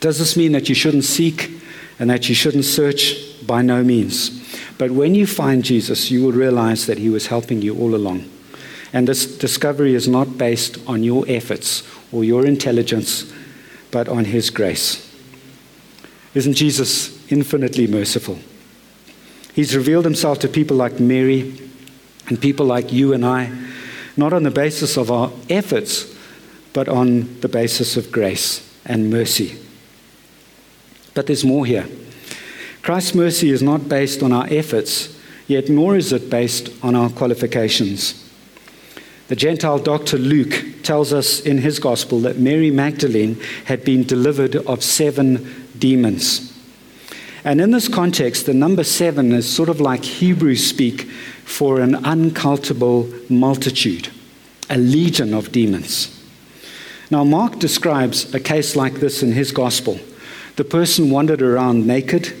Does 0.00 0.18
this 0.18 0.34
mean 0.34 0.52
that 0.52 0.66
you 0.66 0.74
shouldn't 0.74 1.04
seek 1.04 1.50
and 1.98 2.08
that 2.08 2.26
you 2.30 2.34
shouldn't 2.34 2.64
search? 2.64 3.46
By 3.46 3.60
no 3.60 3.84
means. 3.84 4.40
But 4.78 4.92
when 4.92 5.14
you 5.14 5.26
find 5.26 5.62
Jesus, 5.62 6.10
you 6.10 6.22
will 6.24 6.32
realize 6.32 6.86
that 6.86 6.96
he 6.96 7.10
was 7.10 7.26
helping 7.26 7.60
you 7.60 7.78
all 7.78 7.94
along. 7.94 8.30
And 8.94 9.06
this 9.06 9.26
discovery 9.26 9.94
is 9.94 10.08
not 10.08 10.38
based 10.38 10.78
on 10.86 11.02
your 11.02 11.26
efforts 11.28 11.82
or 12.10 12.24
your 12.24 12.46
intelligence, 12.46 13.30
but 13.90 14.08
on 14.08 14.24
his 14.24 14.48
grace. 14.48 15.14
Isn't 16.34 16.54
Jesus 16.54 17.30
infinitely 17.30 17.88
merciful? 17.88 18.38
He's 19.52 19.76
revealed 19.76 20.06
himself 20.06 20.38
to 20.38 20.48
people 20.48 20.78
like 20.78 20.98
Mary 20.98 21.60
and 22.28 22.40
people 22.40 22.64
like 22.64 22.90
you 22.90 23.12
and 23.12 23.26
I, 23.26 23.52
not 24.16 24.32
on 24.32 24.44
the 24.44 24.50
basis 24.50 24.96
of 24.96 25.10
our 25.10 25.30
efforts, 25.50 26.11
but 26.72 26.88
on 26.88 27.40
the 27.40 27.48
basis 27.48 27.96
of 27.96 28.12
grace 28.12 28.68
and 28.84 29.10
mercy. 29.10 29.58
But 31.14 31.26
there's 31.26 31.44
more 31.44 31.66
here. 31.66 31.86
Christ's 32.82 33.14
mercy 33.14 33.50
is 33.50 33.62
not 33.62 33.88
based 33.88 34.22
on 34.22 34.32
our 34.32 34.46
efforts, 34.50 35.18
yet 35.46 35.68
nor 35.68 35.96
is 35.96 36.12
it 36.12 36.30
based 36.30 36.70
on 36.82 36.94
our 36.94 37.10
qualifications. 37.10 38.18
The 39.28 39.36
Gentile 39.36 39.78
doctor 39.78 40.18
Luke 40.18 40.82
tells 40.82 41.12
us 41.12 41.40
in 41.40 41.58
his 41.58 41.78
gospel 41.78 42.20
that 42.20 42.38
Mary 42.38 42.70
Magdalene 42.70 43.40
had 43.66 43.84
been 43.84 44.04
delivered 44.04 44.56
of 44.56 44.82
seven 44.82 45.66
demons. 45.78 46.52
And 47.44 47.60
in 47.60 47.70
this 47.70 47.88
context, 47.88 48.46
the 48.46 48.54
number 48.54 48.84
seven 48.84 49.32
is 49.32 49.48
sort 49.52 49.68
of 49.68 49.80
like 49.80 50.04
Hebrew 50.04 50.54
speak 50.54 51.02
for 51.44 51.80
an 51.80 52.04
uncountable 52.04 53.08
multitude, 53.28 54.08
a 54.70 54.76
legion 54.76 55.34
of 55.34 55.50
demons. 55.50 56.21
Now, 57.12 57.24
Mark 57.24 57.58
describes 57.58 58.32
a 58.32 58.40
case 58.40 58.74
like 58.74 58.94
this 58.94 59.22
in 59.22 59.32
his 59.32 59.52
gospel. 59.52 60.00
The 60.56 60.64
person 60.64 61.10
wandered 61.10 61.42
around 61.42 61.86
naked. 61.86 62.34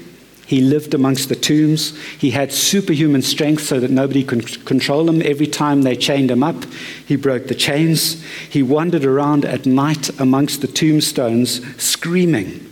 He 0.46 0.62
lived 0.62 0.94
amongst 0.94 1.28
the 1.28 1.36
tombs. 1.36 1.94
He 2.18 2.30
had 2.30 2.54
superhuman 2.54 3.20
strength 3.20 3.64
so 3.64 3.78
that 3.80 3.90
nobody 3.90 4.24
could 4.24 4.64
control 4.64 5.10
him. 5.10 5.20
Every 5.20 5.46
time 5.46 5.82
they 5.82 5.94
chained 5.94 6.30
him 6.30 6.42
up, 6.42 6.64
he 7.06 7.16
broke 7.16 7.48
the 7.48 7.54
chains. 7.54 8.24
He 8.48 8.62
wandered 8.62 9.04
around 9.04 9.44
at 9.44 9.66
night 9.66 10.08
amongst 10.18 10.62
the 10.62 10.68
tombstones, 10.68 11.60
screaming. 11.76 12.66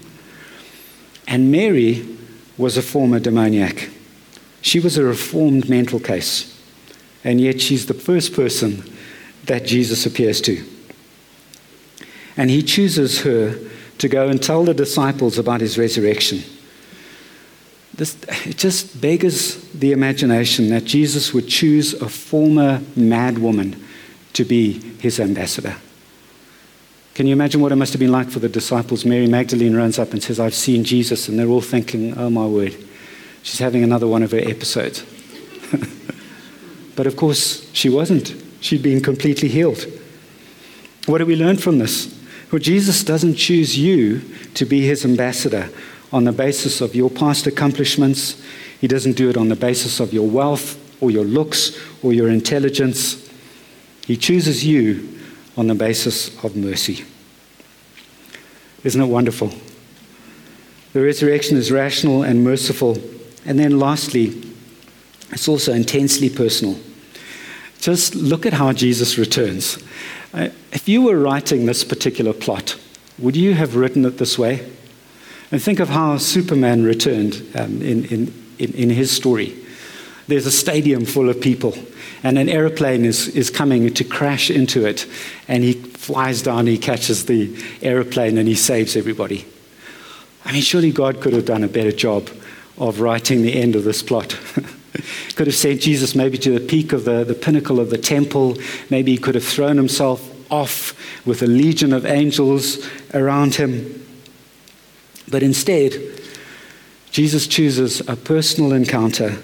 And 1.29 1.53
Mary 1.53 2.17
was 2.57 2.79
a 2.79 2.83
former 2.83 3.21
demoniac. 3.21 3.91
She 4.63 4.81
was 4.81 4.97
a 4.97 5.05
reformed 5.05 5.69
mental 5.69 6.01
case. 6.01 6.59
And 7.25 7.43
yet 7.43 7.61
she's 7.61 7.85
the 7.85 7.93
first 7.93 8.33
person 8.33 8.91
that 9.45 9.67
Jesus 9.67 10.07
appears 10.07 10.41
to. 10.41 10.65
And 12.41 12.49
he 12.49 12.63
chooses 12.63 13.21
her 13.21 13.55
to 13.99 14.09
go 14.09 14.29
and 14.29 14.43
tell 14.43 14.65
the 14.65 14.73
disciples 14.73 15.37
about 15.37 15.61
his 15.61 15.77
resurrection. 15.77 16.43
This, 17.93 18.17
it 18.47 18.57
just 18.57 18.99
beggars 18.99 19.57
the 19.73 19.93
imagination 19.93 20.71
that 20.71 20.87
Jesus 20.87 21.35
would 21.35 21.49
choose 21.49 21.93
a 21.93 22.09
former 22.09 22.81
mad 22.97 23.37
woman 23.37 23.85
to 24.33 24.47
be 24.47 24.81
his 25.01 25.21
ambassador. 25.21 25.77
Can 27.13 27.27
you 27.27 27.35
imagine 27.35 27.61
what 27.61 27.73
it 27.73 27.77
must 27.77 27.93
have 27.93 28.01
been 28.01 28.11
like 28.11 28.31
for 28.31 28.39
the 28.39 28.49
disciples? 28.49 29.05
Mary 29.05 29.27
Magdalene 29.27 29.77
runs 29.77 29.99
up 29.99 30.13
and 30.13 30.23
says, 30.23 30.41
I've 30.41 30.55
seen 30.55 30.83
Jesus, 30.83 31.29
and 31.29 31.39
they're 31.39 31.47
all 31.47 31.61
thinking, 31.61 32.17
oh 32.17 32.31
my 32.31 32.47
word, 32.47 32.75
she's 33.43 33.59
having 33.59 33.85
another 33.85 34.07
one 34.09 34.23
of 34.23 34.31
her 34.31 34.39
episodes. 34.39 35.05
but 36.97 37.07
of 37.07 37.17
course, 37.17 37.71
she 37.75 37.91
wasn't. 37.91 38.35
She'd 38.63 38.83
been 38.83 39.03
completely 39.03 39.49
healed. 39.51 39.85
What 41.05 41.19
do 41.19 41.27
we 41.27 41.37
learn 41.37 41.59
from 41.59 41.79
this? 41.79 42.17
Well, 42.51 42.59
Jesus 42.59 43.05
doesn't 43.05 43.37
choose 43.37 43.79
you 43.79 44.23
to 44.55 44.65
be 44.65 44.85
his 44.85 45.05
ambassador 45.05 45.71
on 46.13 46.25
the 46.25 46.33
basis 46.33 46.81
of 46.81 46.97
your 46.97 47.09
past 47.09 47.47
accomplishments. 47.47 48.43
He 48.81 48.89
doesn't 48.89 49.17
do 49.17 49.31
it 49.31 49.37
on 49.37 49.49
the 49.49 49.57
basis 49.57 50.01
of 50.01 50.13
your 50.13 50.29
wealth 50.29 50.77
or 51.01 51.11
your 51.11 51.25
looks 51.25 51.79
or 52.03 52.13
your 52.13 52.29
intelligence. 52.29 53.31
He 54.07 54.17
chooses 54.17 54.67
you 54.67 55.19
on 55.57 55.69
the 55.69 55.75
basis 55.75 56.43
of 56.45 56.57
mercy. 56.57 57.05
Isn't 58.83 59.01
it 59.01 59.07
wonderful? 59.07 59.53
The 60.93 61.03
resurrection 61.03 61.57
is 61.57 61.71
rational 61.71 62.25
and 62.25 62.43
merciful. 62.43 62.99
And 63.45 63.59
then, 63.59 63.79
lastly, 63.79 64.43
it's 65.31 65.47
also 65.47 65.73
intensely 65.73 66.29
personal. 66.29 66.77
Just 67.79 68.15
look 68.17 68.45
at 68.45 68.55
how 68.55 68.73
Jesus 68.73 69.19
returns. 69.19 69.79
If 70.33 70.89
you 70.89 71.03
were 71.03 71.19
writing 71.19 71.67
this 71.67 71.85
particular 71.85 72.33
plot, 72.33 72.77
would 73.19 73.37
you 73.37 73.55
have 73.55 73.77
written 73.77 74.05
it 74.05 74.19
this 74.19 74.39
way? 74.39 74.71
And 75.51 75.61
think 75.61 75.81
of 75.81 75.89
how 75.89 76.17
Superman 76.19 76.85
returned 76.85 77.45
um, 77.55 77.83
in, 77.83 78.05
in, 78.07 78.45
in, 78.59 78.73
in 78.73 78.91
his 78.91 79.11
story. 79.11 79.57
There's 80.29 80.47
a 80.47 80.53
stadium 80.53 81.05
full 81.05 81.29
of 81.29 81.41
people, 81.41 81.75
and 82.23 82.39
an 82.39 82.49
aeroplane 82.49 83.05
is, 83.05 83.27
is 83.29 83.51
coming 83.51 83.93
to 83.93 84.05
crash 84.05 84.49
into 84.49 84.87
it, 84.87 85.07
and 85.49 85.65
he 85.65 85.73
flies 85.73 86.43
down, 86.43 86.69
he 86.69 86.79
catches 86.79 87.27
the 87.27 87.53
aeroplane, 87.83 88.39
and 88.39 88.47
he 88.47 88.55
saves 88.55 88.97
everybody. 88.97 89.45
I 90.45 90.53
mean, 90.53 90.63
surely 90.63 90.93
God 90.93 91.21
could 91.21 91.33
have 91.33 91.47
done 91.47 91.65
a 91.65 91.69
better 91.69 91.93
job 91.93 92.31
of 92.79 93.01
writing 93.01 93.43
the 93.43 93.61
end 93.61 93.75
of 93.75 93.83
this 93.83 94.03
plot. 94.03 94.39
could 95.37 95.47
have 95.47 95.57
sent 95.57 95.81
Jesus 95.81 96.15
maybe 96.15 96.39
to 96.39 96.59
the 96.59 96.67
peak 96.67 96.93
of 96.93 97.05
the, 97.05 97.25
the 97.25 97.35
pinnacle 97.35 97.81
of 97.81 97.91
the 97.91 97.99
temple. 97.99 98.57
Maybe 98.89 99.13
he 99.13 99.19
could 99.19 99.35
have 99.35 99.45
thrown 99.45 99.77
himself 99.77 100.29
off 100.51 100.95
with 101.27 101.43
a 101.43 101.47
legion 101.47 101.93
of 101.93 102.05
angels 102.05 102.87
around 103.15 103.55
him. 103.55 104.07
But 105.31 105.43
instead, 105.43 105.95
Jesus 107.11 107.47
chooses 107.47 108.01
a 108.09 108.17
personal 108.17 108.73
encounter 108.73 109.41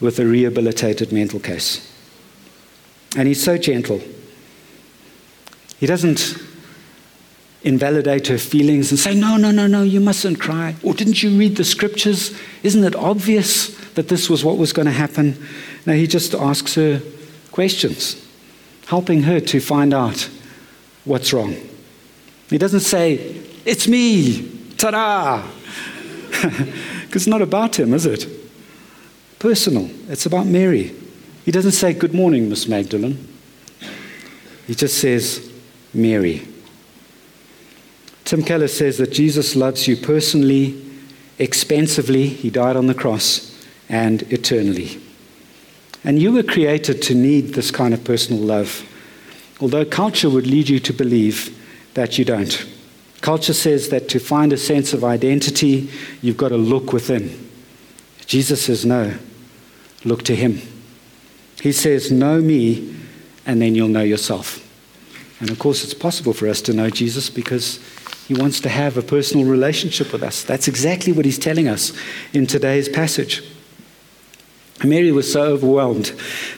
with 0.00 0.18
a 0.18 0.26
rehabilitated 0.26 1.12
mental 1.12 1.40
case. 1.40 1.92
And 3.16 3.26
he's 3.26 3.42
so 3.42 3.56
gentle. 3.56 4.00
He 5.78 5.86
doesn't 5.86 6.36
invalidate 7.66 8.28
her 8.28 8.38
feelings 8.38 8.90
and 8.90 8.98
say, 8.98 9.14
No, 9.14 9.36
no, 9.36 9.50
no, 9.50 9.66
no, 9.66 9.82
you 9.82 10.00
mustn't 10.00 10.40
cry. 10.40 10.76
Or 10.82 10.94
didn't 10.94 11.22
you 11.22 11.36
read 11.36 11.56
the 11.56 11.64
scriptures? 11.64 12.34
Isn't 12.62 12.84
it 12.84 12.94
obvious 12.94 13.76
that 13.94 14.08
this 14.08 14.30
was 14.30 14.44
what 14.44 14.56
was 14.56 14.72
going 14.72 14.86
to 14.86 14.92
happen? 14.92 15.44
No, 15.84 15.92
he 15.92 16.06
just 16.06 16.34
asks 16.34 16.76
her 16.76 17.02
questions, 17.50 18.24
helping 18.86 19.24
her 19.24 19.40
to 19.40 19.60
find 19.60 19.92
out 19.92 20.30
what's 21.04 21.32
wrong. 21.32 21.56
He 22.48 22.56
doesn't 22.56 22.80
say, 22.80 23.42
It's 23.64 23.88
me, 23.88 24.48
ta 24.78 24.92
da! 24.92 25.46
Because 26.30 27.12
it's 27.14 27.26
not 27.26 27.42
about 27.42 27.78
him, 27.78 27.92
is 27.92 28.06
it? 28.06 28.26
Personal. 29.38 29.90
It's 30.08 30.26
about 30.26 30.46
Mary. 30.46 30.94
He 31.44 31.50
doesn't 31.50 31.72
say, 31.72 31.92
Good 31.92 32.14
morning, 32.14 32.48
Miss 32.48 32.68
Magdalene. 32.68 33.26
He 34.68 34.74
just 34.74 34.98
says, 34.98 35.52
Mary. 35.92 36.46
Tim 38.26 38.42
Keller 38.42 38.66
says 38.66 38.98
that 38.98 39.12
Jesus 39.12 39.54
loves 39.54 39.86
you 39.86 39.96
personally, 39.96 40.84
expensively, 41.38 42.26
he 42.26 42.50
died 42.50 42.76
on 42.76 42.88
the 42.88 42.94
cross, 42.94 43.56
and 43.88 44.22
eternally. 44.32 45.00
And 46.02 46.20
you 46.20 46.32
were 46.32 46.42
created 46.42 47.02
to 47.02 47.14
need 47.14 47.54
this 47.54 47.70
kind 47.70 47.94
of 47.94 48.02
personal 48.02 48.42
love, 48.42 48.84
although 49.60 49.84
culture 49.84 50.28
would 50.28 50.48
lead 50.48 50.68
you 50.68 50.80
to 50.80 50.92
believe 50.92 51.56
that 51.94 52.18
you 52.18 52.24
don't. 52.24 52.66
Culture 53.20 53.54
says 53.54 53.90
that 53.90 54.08
to 54.08 54.18
find 54.18 54.52
a 54.52 54.56
sense 54.56 54.92
of 54.92 55.04
identity, 55.04 55.88
you've 56.20 56.36
got 56.36 56.48
to 56.48 56.56
look 56.56 56.92
within. 56.92 57.48
Jesus 58.26 58.62
says, 58.62 58.84
no, 58.84 59.14
look 60.04 60.24
to 60.24 60.34
him. 60.34 60.60
He 61.60 61.70
says, 61.70 62.10
know 62.10 62.40
me, 62.40 62.92
and 63.46 63.62
then 63.62 63.76
you'll 63.76 63.86
know 63.86 64.02
yourself. 64.02 64.64
And 65.38 65.48
of 65.48 65.60
course, 65.60 65.84
it's 65.84 65.94
possible 65.94 66.32
for 66.32 66.48
us 66.48 66.60
to 66.62 66.72
know 66.72 66.90
Jesus 66.90 67.30
because 67.30 67.78
he 68.26 68.34
wants 68.34 68.60
to 68.60 68.68
have 68.68 68.96
a 68.96 69.02
personal 69.02 69.46
relationship 69.46 70.12
with 70.12 70.22
us. 70.22 70.42
That's 70.42 70.68
exactly 70.68 71.12
what 71.12 71.24
he's 71.24 71.38
telling 71.38 71.68
us 71.68 71.92
in 72.32 72.46
today's 72.46 72.88
passage. 72.88 73.42
Mary 74.84 75.12
was 75.12 75.32
so 75.32 75.44
overwhelmed 75.44 76.12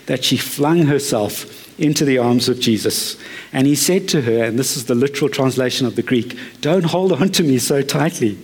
that 0.07 0.25
she 0.25 0.37
flung 0.37 0.87
herself 0.87 1.69
into 1.79 2.05
the 2.05 2.19
arms 2.19 2.49
of 2.49 2.59
Jesus. 2.59 3.17
And 3.53 3.67
he 3.67 3.75
said 3.75 4.09
to 4.09 4.23
her, 4.23 4.45
and 4.45 4.59
this 4.59 4.77
is 4.77 4.87
the 4.87 4.95
literal 4.95 5.31
translation 5.31 5.87
of 5.87 5.95
the 5.95 6.03
Greek, 6.03 6.37
Don't 6.61 6.85
hold 6.85 7.13
on 7.13 7.29
to 7.31 7.43
me 7.43 7.59
so 7.59 7.83
tightly. 7.83 8.39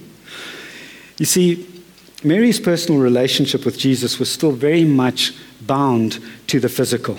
You 1.19 1.27
see, 1.27 1.67
Mary's 2.23 2.61
personal 2.61 3.01
relationship 3.01 3.65
with 3.65 3.79
Jesus 3.79 4.19
was 4.19 4.31
still 4.31 4.53
very 4.53 4.85
much 4.85 5.33
bound 5.61 6.21
to 6.47 6.61
the 6.61 6.69
physical, 6.69 7.19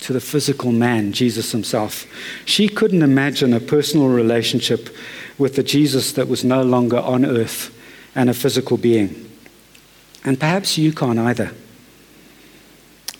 to 0.00 0.12
the 0.12 0.20
physical 0.20 0.72
man, 0.72 1.12
Jesus 1.12 1.52
himself. 1.52 2.06
She 2.44 2.68
couldn't 2.68 3.02
imagine 3.02 3.52
a 3.52 3.60
personal 3.60 4.08
relationship 4.08 4.88
with 5.38 5.56
the 5.56 5.62
Jesus 5.62 6.12
that 6.12 6.28
was 6.28 6.44
no 6.44 6.62
longer 6.62 6.98
on 6.98 7.24
earth 7.24 7.76
and 8.14 8.30
a 8.30 8.34
physical 8.34 8.76
being. 8.76 9.30
And 10.24 10.40
perhaps 10.40 10.78
you 10.78 10.92
can't 10.92 11.18
either. 11.18 11.52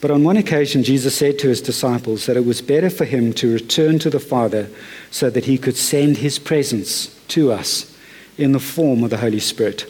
But 0.00 0.10
on 0.10 0.24
one 0.24 0.36
occasion, 0.36 0.82
Jesus 0.82 1.16
said 1.16 1.38
to 1.38 1.48
his 1.48 1.62
disciples 1.62 2.26
that 2.26 2.36
it 2.36 2.44
was 2.44 2.60
better 2.60 2.90
for 2.90 3.04
him 3.04 3.32
to 3.34 3.52
return 3.52 3.98
to 4.00 4.10
the 4.10 4.20
Father 4.20 4.68
so 5.10 5.30
that 5.30 5.46
he 5.46 5.58
could 5.58 5.76
send 5.76 6.18
his 6.18 6.38
presence 6.38 7.14
to 7.28 7.50
us 7.52 7.96
in 8.36 8.52
the 8.52 8.60
form 8.60 9.02
of 9.04 9.10
the 9.10 9.16
Holy 9.16 9.40
Spirit. 9.40 9.86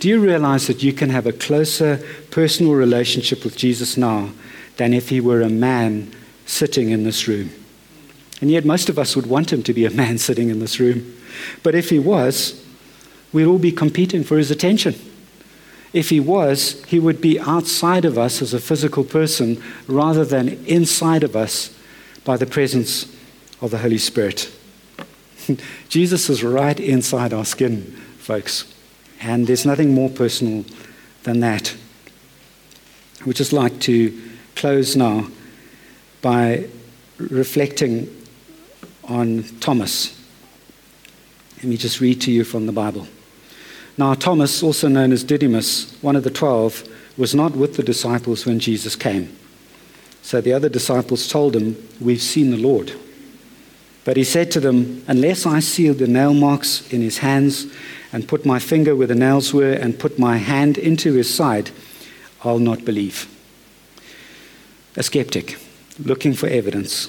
Do 0.00 0.08
you 0.08 0.20
realize 0.20 0.66
that 0.66 0.82
you 0.82 0.92
can 0.92 1.10
have 1.10 1.26
a 1.26 1.32
closer 1.32 2.04
personal 2.30 2.74
relationship 2.74 3.44
with 3.44 3.56
Jesus 3.56 3.96
now 3.96 4.30
than 4.76 4.92
if 4.92 5.08
he 5.08 5.20
were 5.20 5.40
a 5.40 5.48
man 5.48 6.12
sitting 6.46 6.90
in 6.90 7.04
this 7.04 7.28
room? 7.28 7.50
And 8.40 8.50
yet, 8.50 8.64
most 8.64 8.88
of 8.88 8.98
us 8.98 9.14
would 9.16 9.26
want 9.26 9.52
him 9.52 9.62
to 9.62 9.72
be 9.72 9.84
a 9.84 9.90
man 9.90 10.18
sitting 10.28 10.50
in 10.50 10.58
this 10.58 10.80
room. 10.80 11.16
But 11.62 11.74
if 11.74 11.90
he 11.90 11.98
was, 11.98 12.64
we'd 13.32 13.46
all 13.46 13.58
be 13.58 13.72
competing 13.72 14.24
for 14.24 14.38
his 14.38 14.50
attention. 14.50 14.94
If 15.92 16.10
he 16.10 16.18
was, 16.18 16.82
he 16.84 16.98
would 16.98 17.20
be 17.20 17.38
outside 17.38 18.04
of 18.04 18.18
us 18.18 18.42
as 18.42 18.52
a 18.52 18.58
physical 18.58 19.04
person 19.04 19.62
rather 19.86 20.24
than 20.24 20.64
inside 20.66 21.22
of 21.22 21.36
us 21.36 21.72
by 22.24 22.36
the 22.36 22.46
presence 22.46 23.14
of 23.60 23.70
the 23.70 23.78
Holy 23.78 23.98
Spirit. 23.98 24.50
Jesus 25.88 26.28
is 26.28 26.42
right 26.42 26.78
inside 26.80 27.32
our 27.32 27.44
skin, 27.44 27.82
folks. 28.18 28.72
And 29.20 29.46
there's 29.46 29.64
nothing 29.64 29.94
more 29.94 30.10
personal 30.10 30.64
than 31.22 31.40
that. 31.40 31.74
I 33.20 33.24
would 33.24 33.36
just 33.36 33.52
like 33.52 33.78
to 33.80 34.20
close 34.56 34.96
now 34.96 35.28
by 36.20 36.68
reflecting 37.18 38.08
on 39.08 39.44
Thomas. 39.60 40.20
Let 41.56 41.64
me 41.64 41.76
just 41.76 42.00
read 42.00 42.20
to 42.22 42.32
you 42.32 42.44
from 42.44 42.66
the 42.66 42.72
Bible. 42.72 43.06
Now, 43.96 44.14
Thomas, 44.14 44.62
also 44.62 44.88
known 44.88 45.12
as 45.12 45.22
Didymus, 45.22 45.96
one 46.02 46.16
of 46.16 46.24
the 46.24 46.30
twelve, 46.30 46.88
was 47.16 47.34
not 47.34 47.52
with 47.52 47.76
the 47.76 47.82
disciples 47.82 48.44
when 48.44 48.58
Jesus 48.58 48.96
came. 48.96 49.36
So 50.22 50.40
the 50.40 50.52
other 50.52 50.68
disciples 50.68 51.28
told 51.28 51.54
him, 51.54 51.76
We've 52.00 52.20
seen 52.20 52.50
the 52.50 52.56
Lord. 52.56 52.92
But 54.04 54.16
he 54.16 54.24
said 54.24 54.50
to 54.52 54.60
them, 54.60 55.04
Unless 55.06 55.46
I 55.46 55.60
see 55.60 55.88
the 55.90 56.08
nail 56.08 56.34
marks 56.34 56.92
in 56.92 57.02
his 57.02 57.18
hands, 57.18 57.66
and 58.12 58.28
put 58.28 58.44
my 58.44 58.58
finger 58.58 58.94
where 58.94 59.06
the 59.06 59.14
nails 59.14 59.52
were, 59.52 59.72
and 59.72 59.98
put 59.98 60.18
my 60.18 60.38
hand 60.38 60.76
into 60.76 61.14
his 61.14 61.32
side, 61.32 61.70
I'll 62.42 62.58
not 62.58 62.84
believe. 62.84 63.28
A 64.96 65.02
skeptic, 65.02 65.58
looking 65.98 66.34
for 66.34 66.46
evidence. 66.48 67.08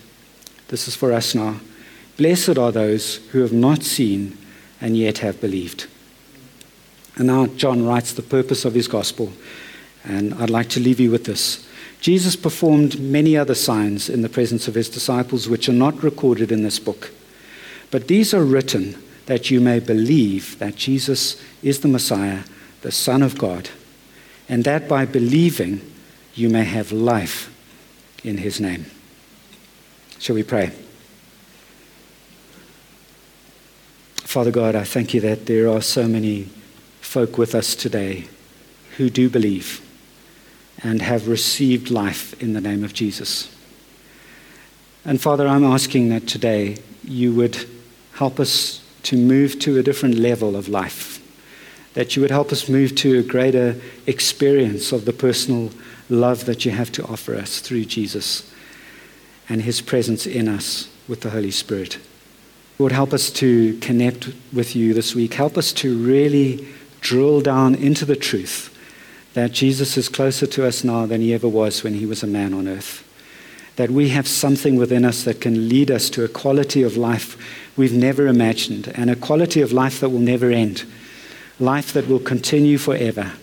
This 0.71 0.87
is 0.87 0.95
for 0.95 1.11
us 1.11 1.35
now. 1.35 1.59
Blessed 2.15 2.57
are 2.57 2.71
those 2.71 3.17
who 3.31 3.41
have 3.41 3.51
not 3.51 3.83
seen 3.83 4.37
and 4.79 4.95
yet 4.95 5.17
have 5.17 5.41
believed. 5.41 5.85
And 7.17 7.27
now 7.27 7.47
John 7.47 7.85
writes 7.85 8.13
the 8.13 8.21
purpose 8.21 8.63
of 8.63 8.73
his 8.73 8.87
gospel, 8.87 9.33
and 10.05 10.33
I'd 10.35 10.49
like 10.49 10.69
to 10.69 10.79
leave 10.79 11.01
you 11.01 11.11
with 11.11 11.25
this. 11.25 11.67
Jesus 11.99 12.37
performed 12.37 13.01
many 13.01 13.35
other 13.35 13.53
signs 13.53 14.09
in 14.09 14.21
the 14.21 14.29
presence 14.29 14.69
of 14.69 14.75
his 14.75 14.89
disciples, 14.89 15.49
which 15.49 15.67
are 15.67 15.73
not 15.73 16.01
recorded 16.01 16.53
in 16.53 16.63
this 16.63 16.79
book. 16.79 17.11
But 17.91 18.07
these 18.07 18.33
are 18.33 18.45
written 18.45 18.95
that 19.25 19.51
you 19.51 19.59
may 19.59 19.79
believe 19.79 20.57
that 20.59 20.77
Jesus 20.77 21.39
is 21.61 21.81
the 21.81 21.89
Messiah, 21.89 22.43
the 22.81 22.93
Son 22.93 23.21
of 23.21 23.37
God, 23.37 23.69
and 24.47 24.63
that 24.63 24.87
by 24.87 25.05
believing 25.05 25.81
you 26.33 26.49
may 26.49 26.63
have 26.63 26.93
life 26.93 27.53
in 28.23 28.37
his 28.37 28.61
name. 28.61 28.85
Shall 30.21 30.35
we 30.35 30.43
pray? 30.43 30.71
Father 34.17 34.51
God, 34.51 34.75
I 34.75 34.83
thank 34.83 35.15
you 35.15 35.21
that 35.21 35.47
there 35.47 35.67
are 35.67 35.81
so 35.81 36.07
many 36.07 36.47
folk 36.99 37.39
with 37.39 37.55
us 37.55 37.73
today 37.73 38.27
who 38.97 39.09
do 39.09 39.31
believe 39.31 39.81
and 40.83 41.01
have 41.01 41.27
received 41.27 41.89
life 41.89 42.39
in 42.39 42.53
the 42.53 42.61
name 42.61 42.83
of 42.83 42.93
Jesus. 42.93 43.51
And 45.03 45.19
Father, 45.19 45.47
I'm 45.47 45.63
asking 45.63 46.09
that 46.09 46.27
today 46.27 46.77
you 47.03 47.33
would 47.33 47.67
help 48.13 48.39
us 48.39 48.85
to 49.01 49.17
move 49.17 49.57
to 49.61 49.79
a 49.79 49.83
different 49.83 50.19
level 50.19 50.55
of 50.55 50.69
life, 50.69 51.19
that 51.95 52.15
you 52.15 52.21
would 52.21 52.29
help 52.29 52.51
us 52.51 52.69
move 52.69 52.93
to 52.97 53.17
a 53.17 53.23
greater 53.23 53.81
experience 54.05 54.91
of 54.91 55.05
the 55.05 55.13
personal 55.13 55.71
love 56.11 56.45
that 56.45 56.63
you 56.63 56.69
have 56.69 56.91
to 56.91 57.03
offer 57.05 57.35
us 57.35 57.59
through 57.59 57.85
Jesus 57.85 58.50
and 59.49 59.61
his 59.61 59.81
presence 59.81 60.25
in 60.25 60.47
us 60.47 60.89
with 61.07 61.21
the 61.21 61.29
Holy 61.29 61.51
Spirit. 61.51 61.99
Lord, 62.79 62.91
help 62.91 63.13
us 63.13 63.29
to 63.31 63.77
connect 63.79 64.29
with 64.51 64.75
you 64.75 64.93
this 64.93 65.13
week. 65.13 65.35
Help 65.35 65.57
us 65.57 65.71
to 65.73 65.97
really 65.97 66.67
drill 67.01 67.41
down 67.41 67.75
into 67.75 68.05
the 68.05 68.15
truth 68.15 68.75
that 69.33 69.51
Jesus 69.51 69.97
is 69.97 70.09
closer 70.09 70.45
to 70.47 70.65
us 70.65 70.83
now 70.83 71.05
than 71.05 71.21
he 71.21 71.33
ever 71.33 71.47
was 71.47 71.83
when 71.83 71.93
he 71.93 72.05
was 72.05 72.23
a 72.23 72.27
man 72.27 72.53
on 72.53 72.67
earth. 72.67 73.07
That 73.77 73.91
we 73.91 74.09
have 74.09 74.27
something 74.27 74.75
within 74.75 75.05
us 75.05 75.23
that 75.23 75.41
can 75.41 75.69
lead 75.69 75.89
us 75.89 76.09
to 76.11 76.23
a 76.23 76.27
quality 76.27 76.83
of 76.83 76.97
life 76.97 77.37
we've 77.77 77.93
never 77.93 78.27
imagined 78.27 78.91
and 78.95 79.09
a 79.09 79.15
quality 79.15 79.61
of 79.61 79.71
life 79.71 79.99
that 80.01 80.09
will 80.09 80.19
never 80.19 80.51
end. 80.51 80.83
Life 81.59 81.93
that 81.93 82.07
will 82.07 82.19
continue 82.19 82.77
forever 82.77 83.33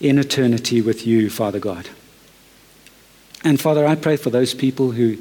in 0.00 0.18
eternity 0.18 0.80
with 0.80 1.06
you, 1.06 1.30
Father 1.30 1.58
God. 1.58 1.88
And 3.44 3.60
Father, 3.60 3.86
I 3.86 3.94
pray 3.94 4.16
for 4.16 4.30
those 4.30 4.52
people 4.52 4.90
who 4.90 5.16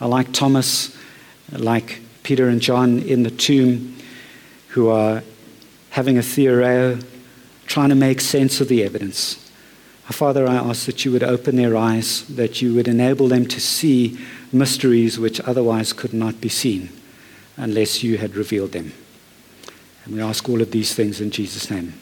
are 0.00 0.08
like 0.08 0.32
Thomas, 0.32 0.96
like 1.50 2.00
Peter 2.22 2.48
and 2.48 2.60
John 2.60 2.98
in 2.98 3.22
the 3.22 3.30
tomb 3.30 3.96
who 4.68 4.88
are 4.88 5.22
having 5.90 6.16
a 6.16 6.22
theoreo, 6.22 7.04
trying 7.66 7.90
to 7.90 7.94
make 7.94 8.20
sense 8.20 8.60
of 8.60 8.68
the 8.68 8.82
evidence. 8.82 9.50
Uh, 10.08 10.12
Father, 10.12 10.46
I 10.46 10.56
ask 10.56 10.86
that 10.86 11.04
you 11.04 11.12
would 11.12 11.22
open 11.22 11.56
their 11.56 11.76
eyes, 11.76 12.26
that 12.28 12.60
you 12.60 12.74
would 12.74 12.88
enable 12.88 13.28
them 13.28 13.46
to 13.46 13.60
see 13.60 14.18
mysteries 14.52 15.18
which 15.18 15.40
otherwise 15.40 15.92
could 15.92 16.12
not 16.12 16.40
be 16.40 16.48
seen 16.48 16.90
unless 17.56 18.02
you 18.02 18.18
had 18.18 18.34
revealed 18.34 18.72
them. 18.72 18.92
And 20.04 20.14
we 20.14 20.20
ask 20.20 20.48
all 20.48 20.60
of 20.60 20.70
these 20.70 20.94
things 20.94 21.20
in 21.20 21.30
Jesus' 21.30 21.70
name. 21.70 21.94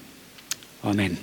Amen. 0.84 1.18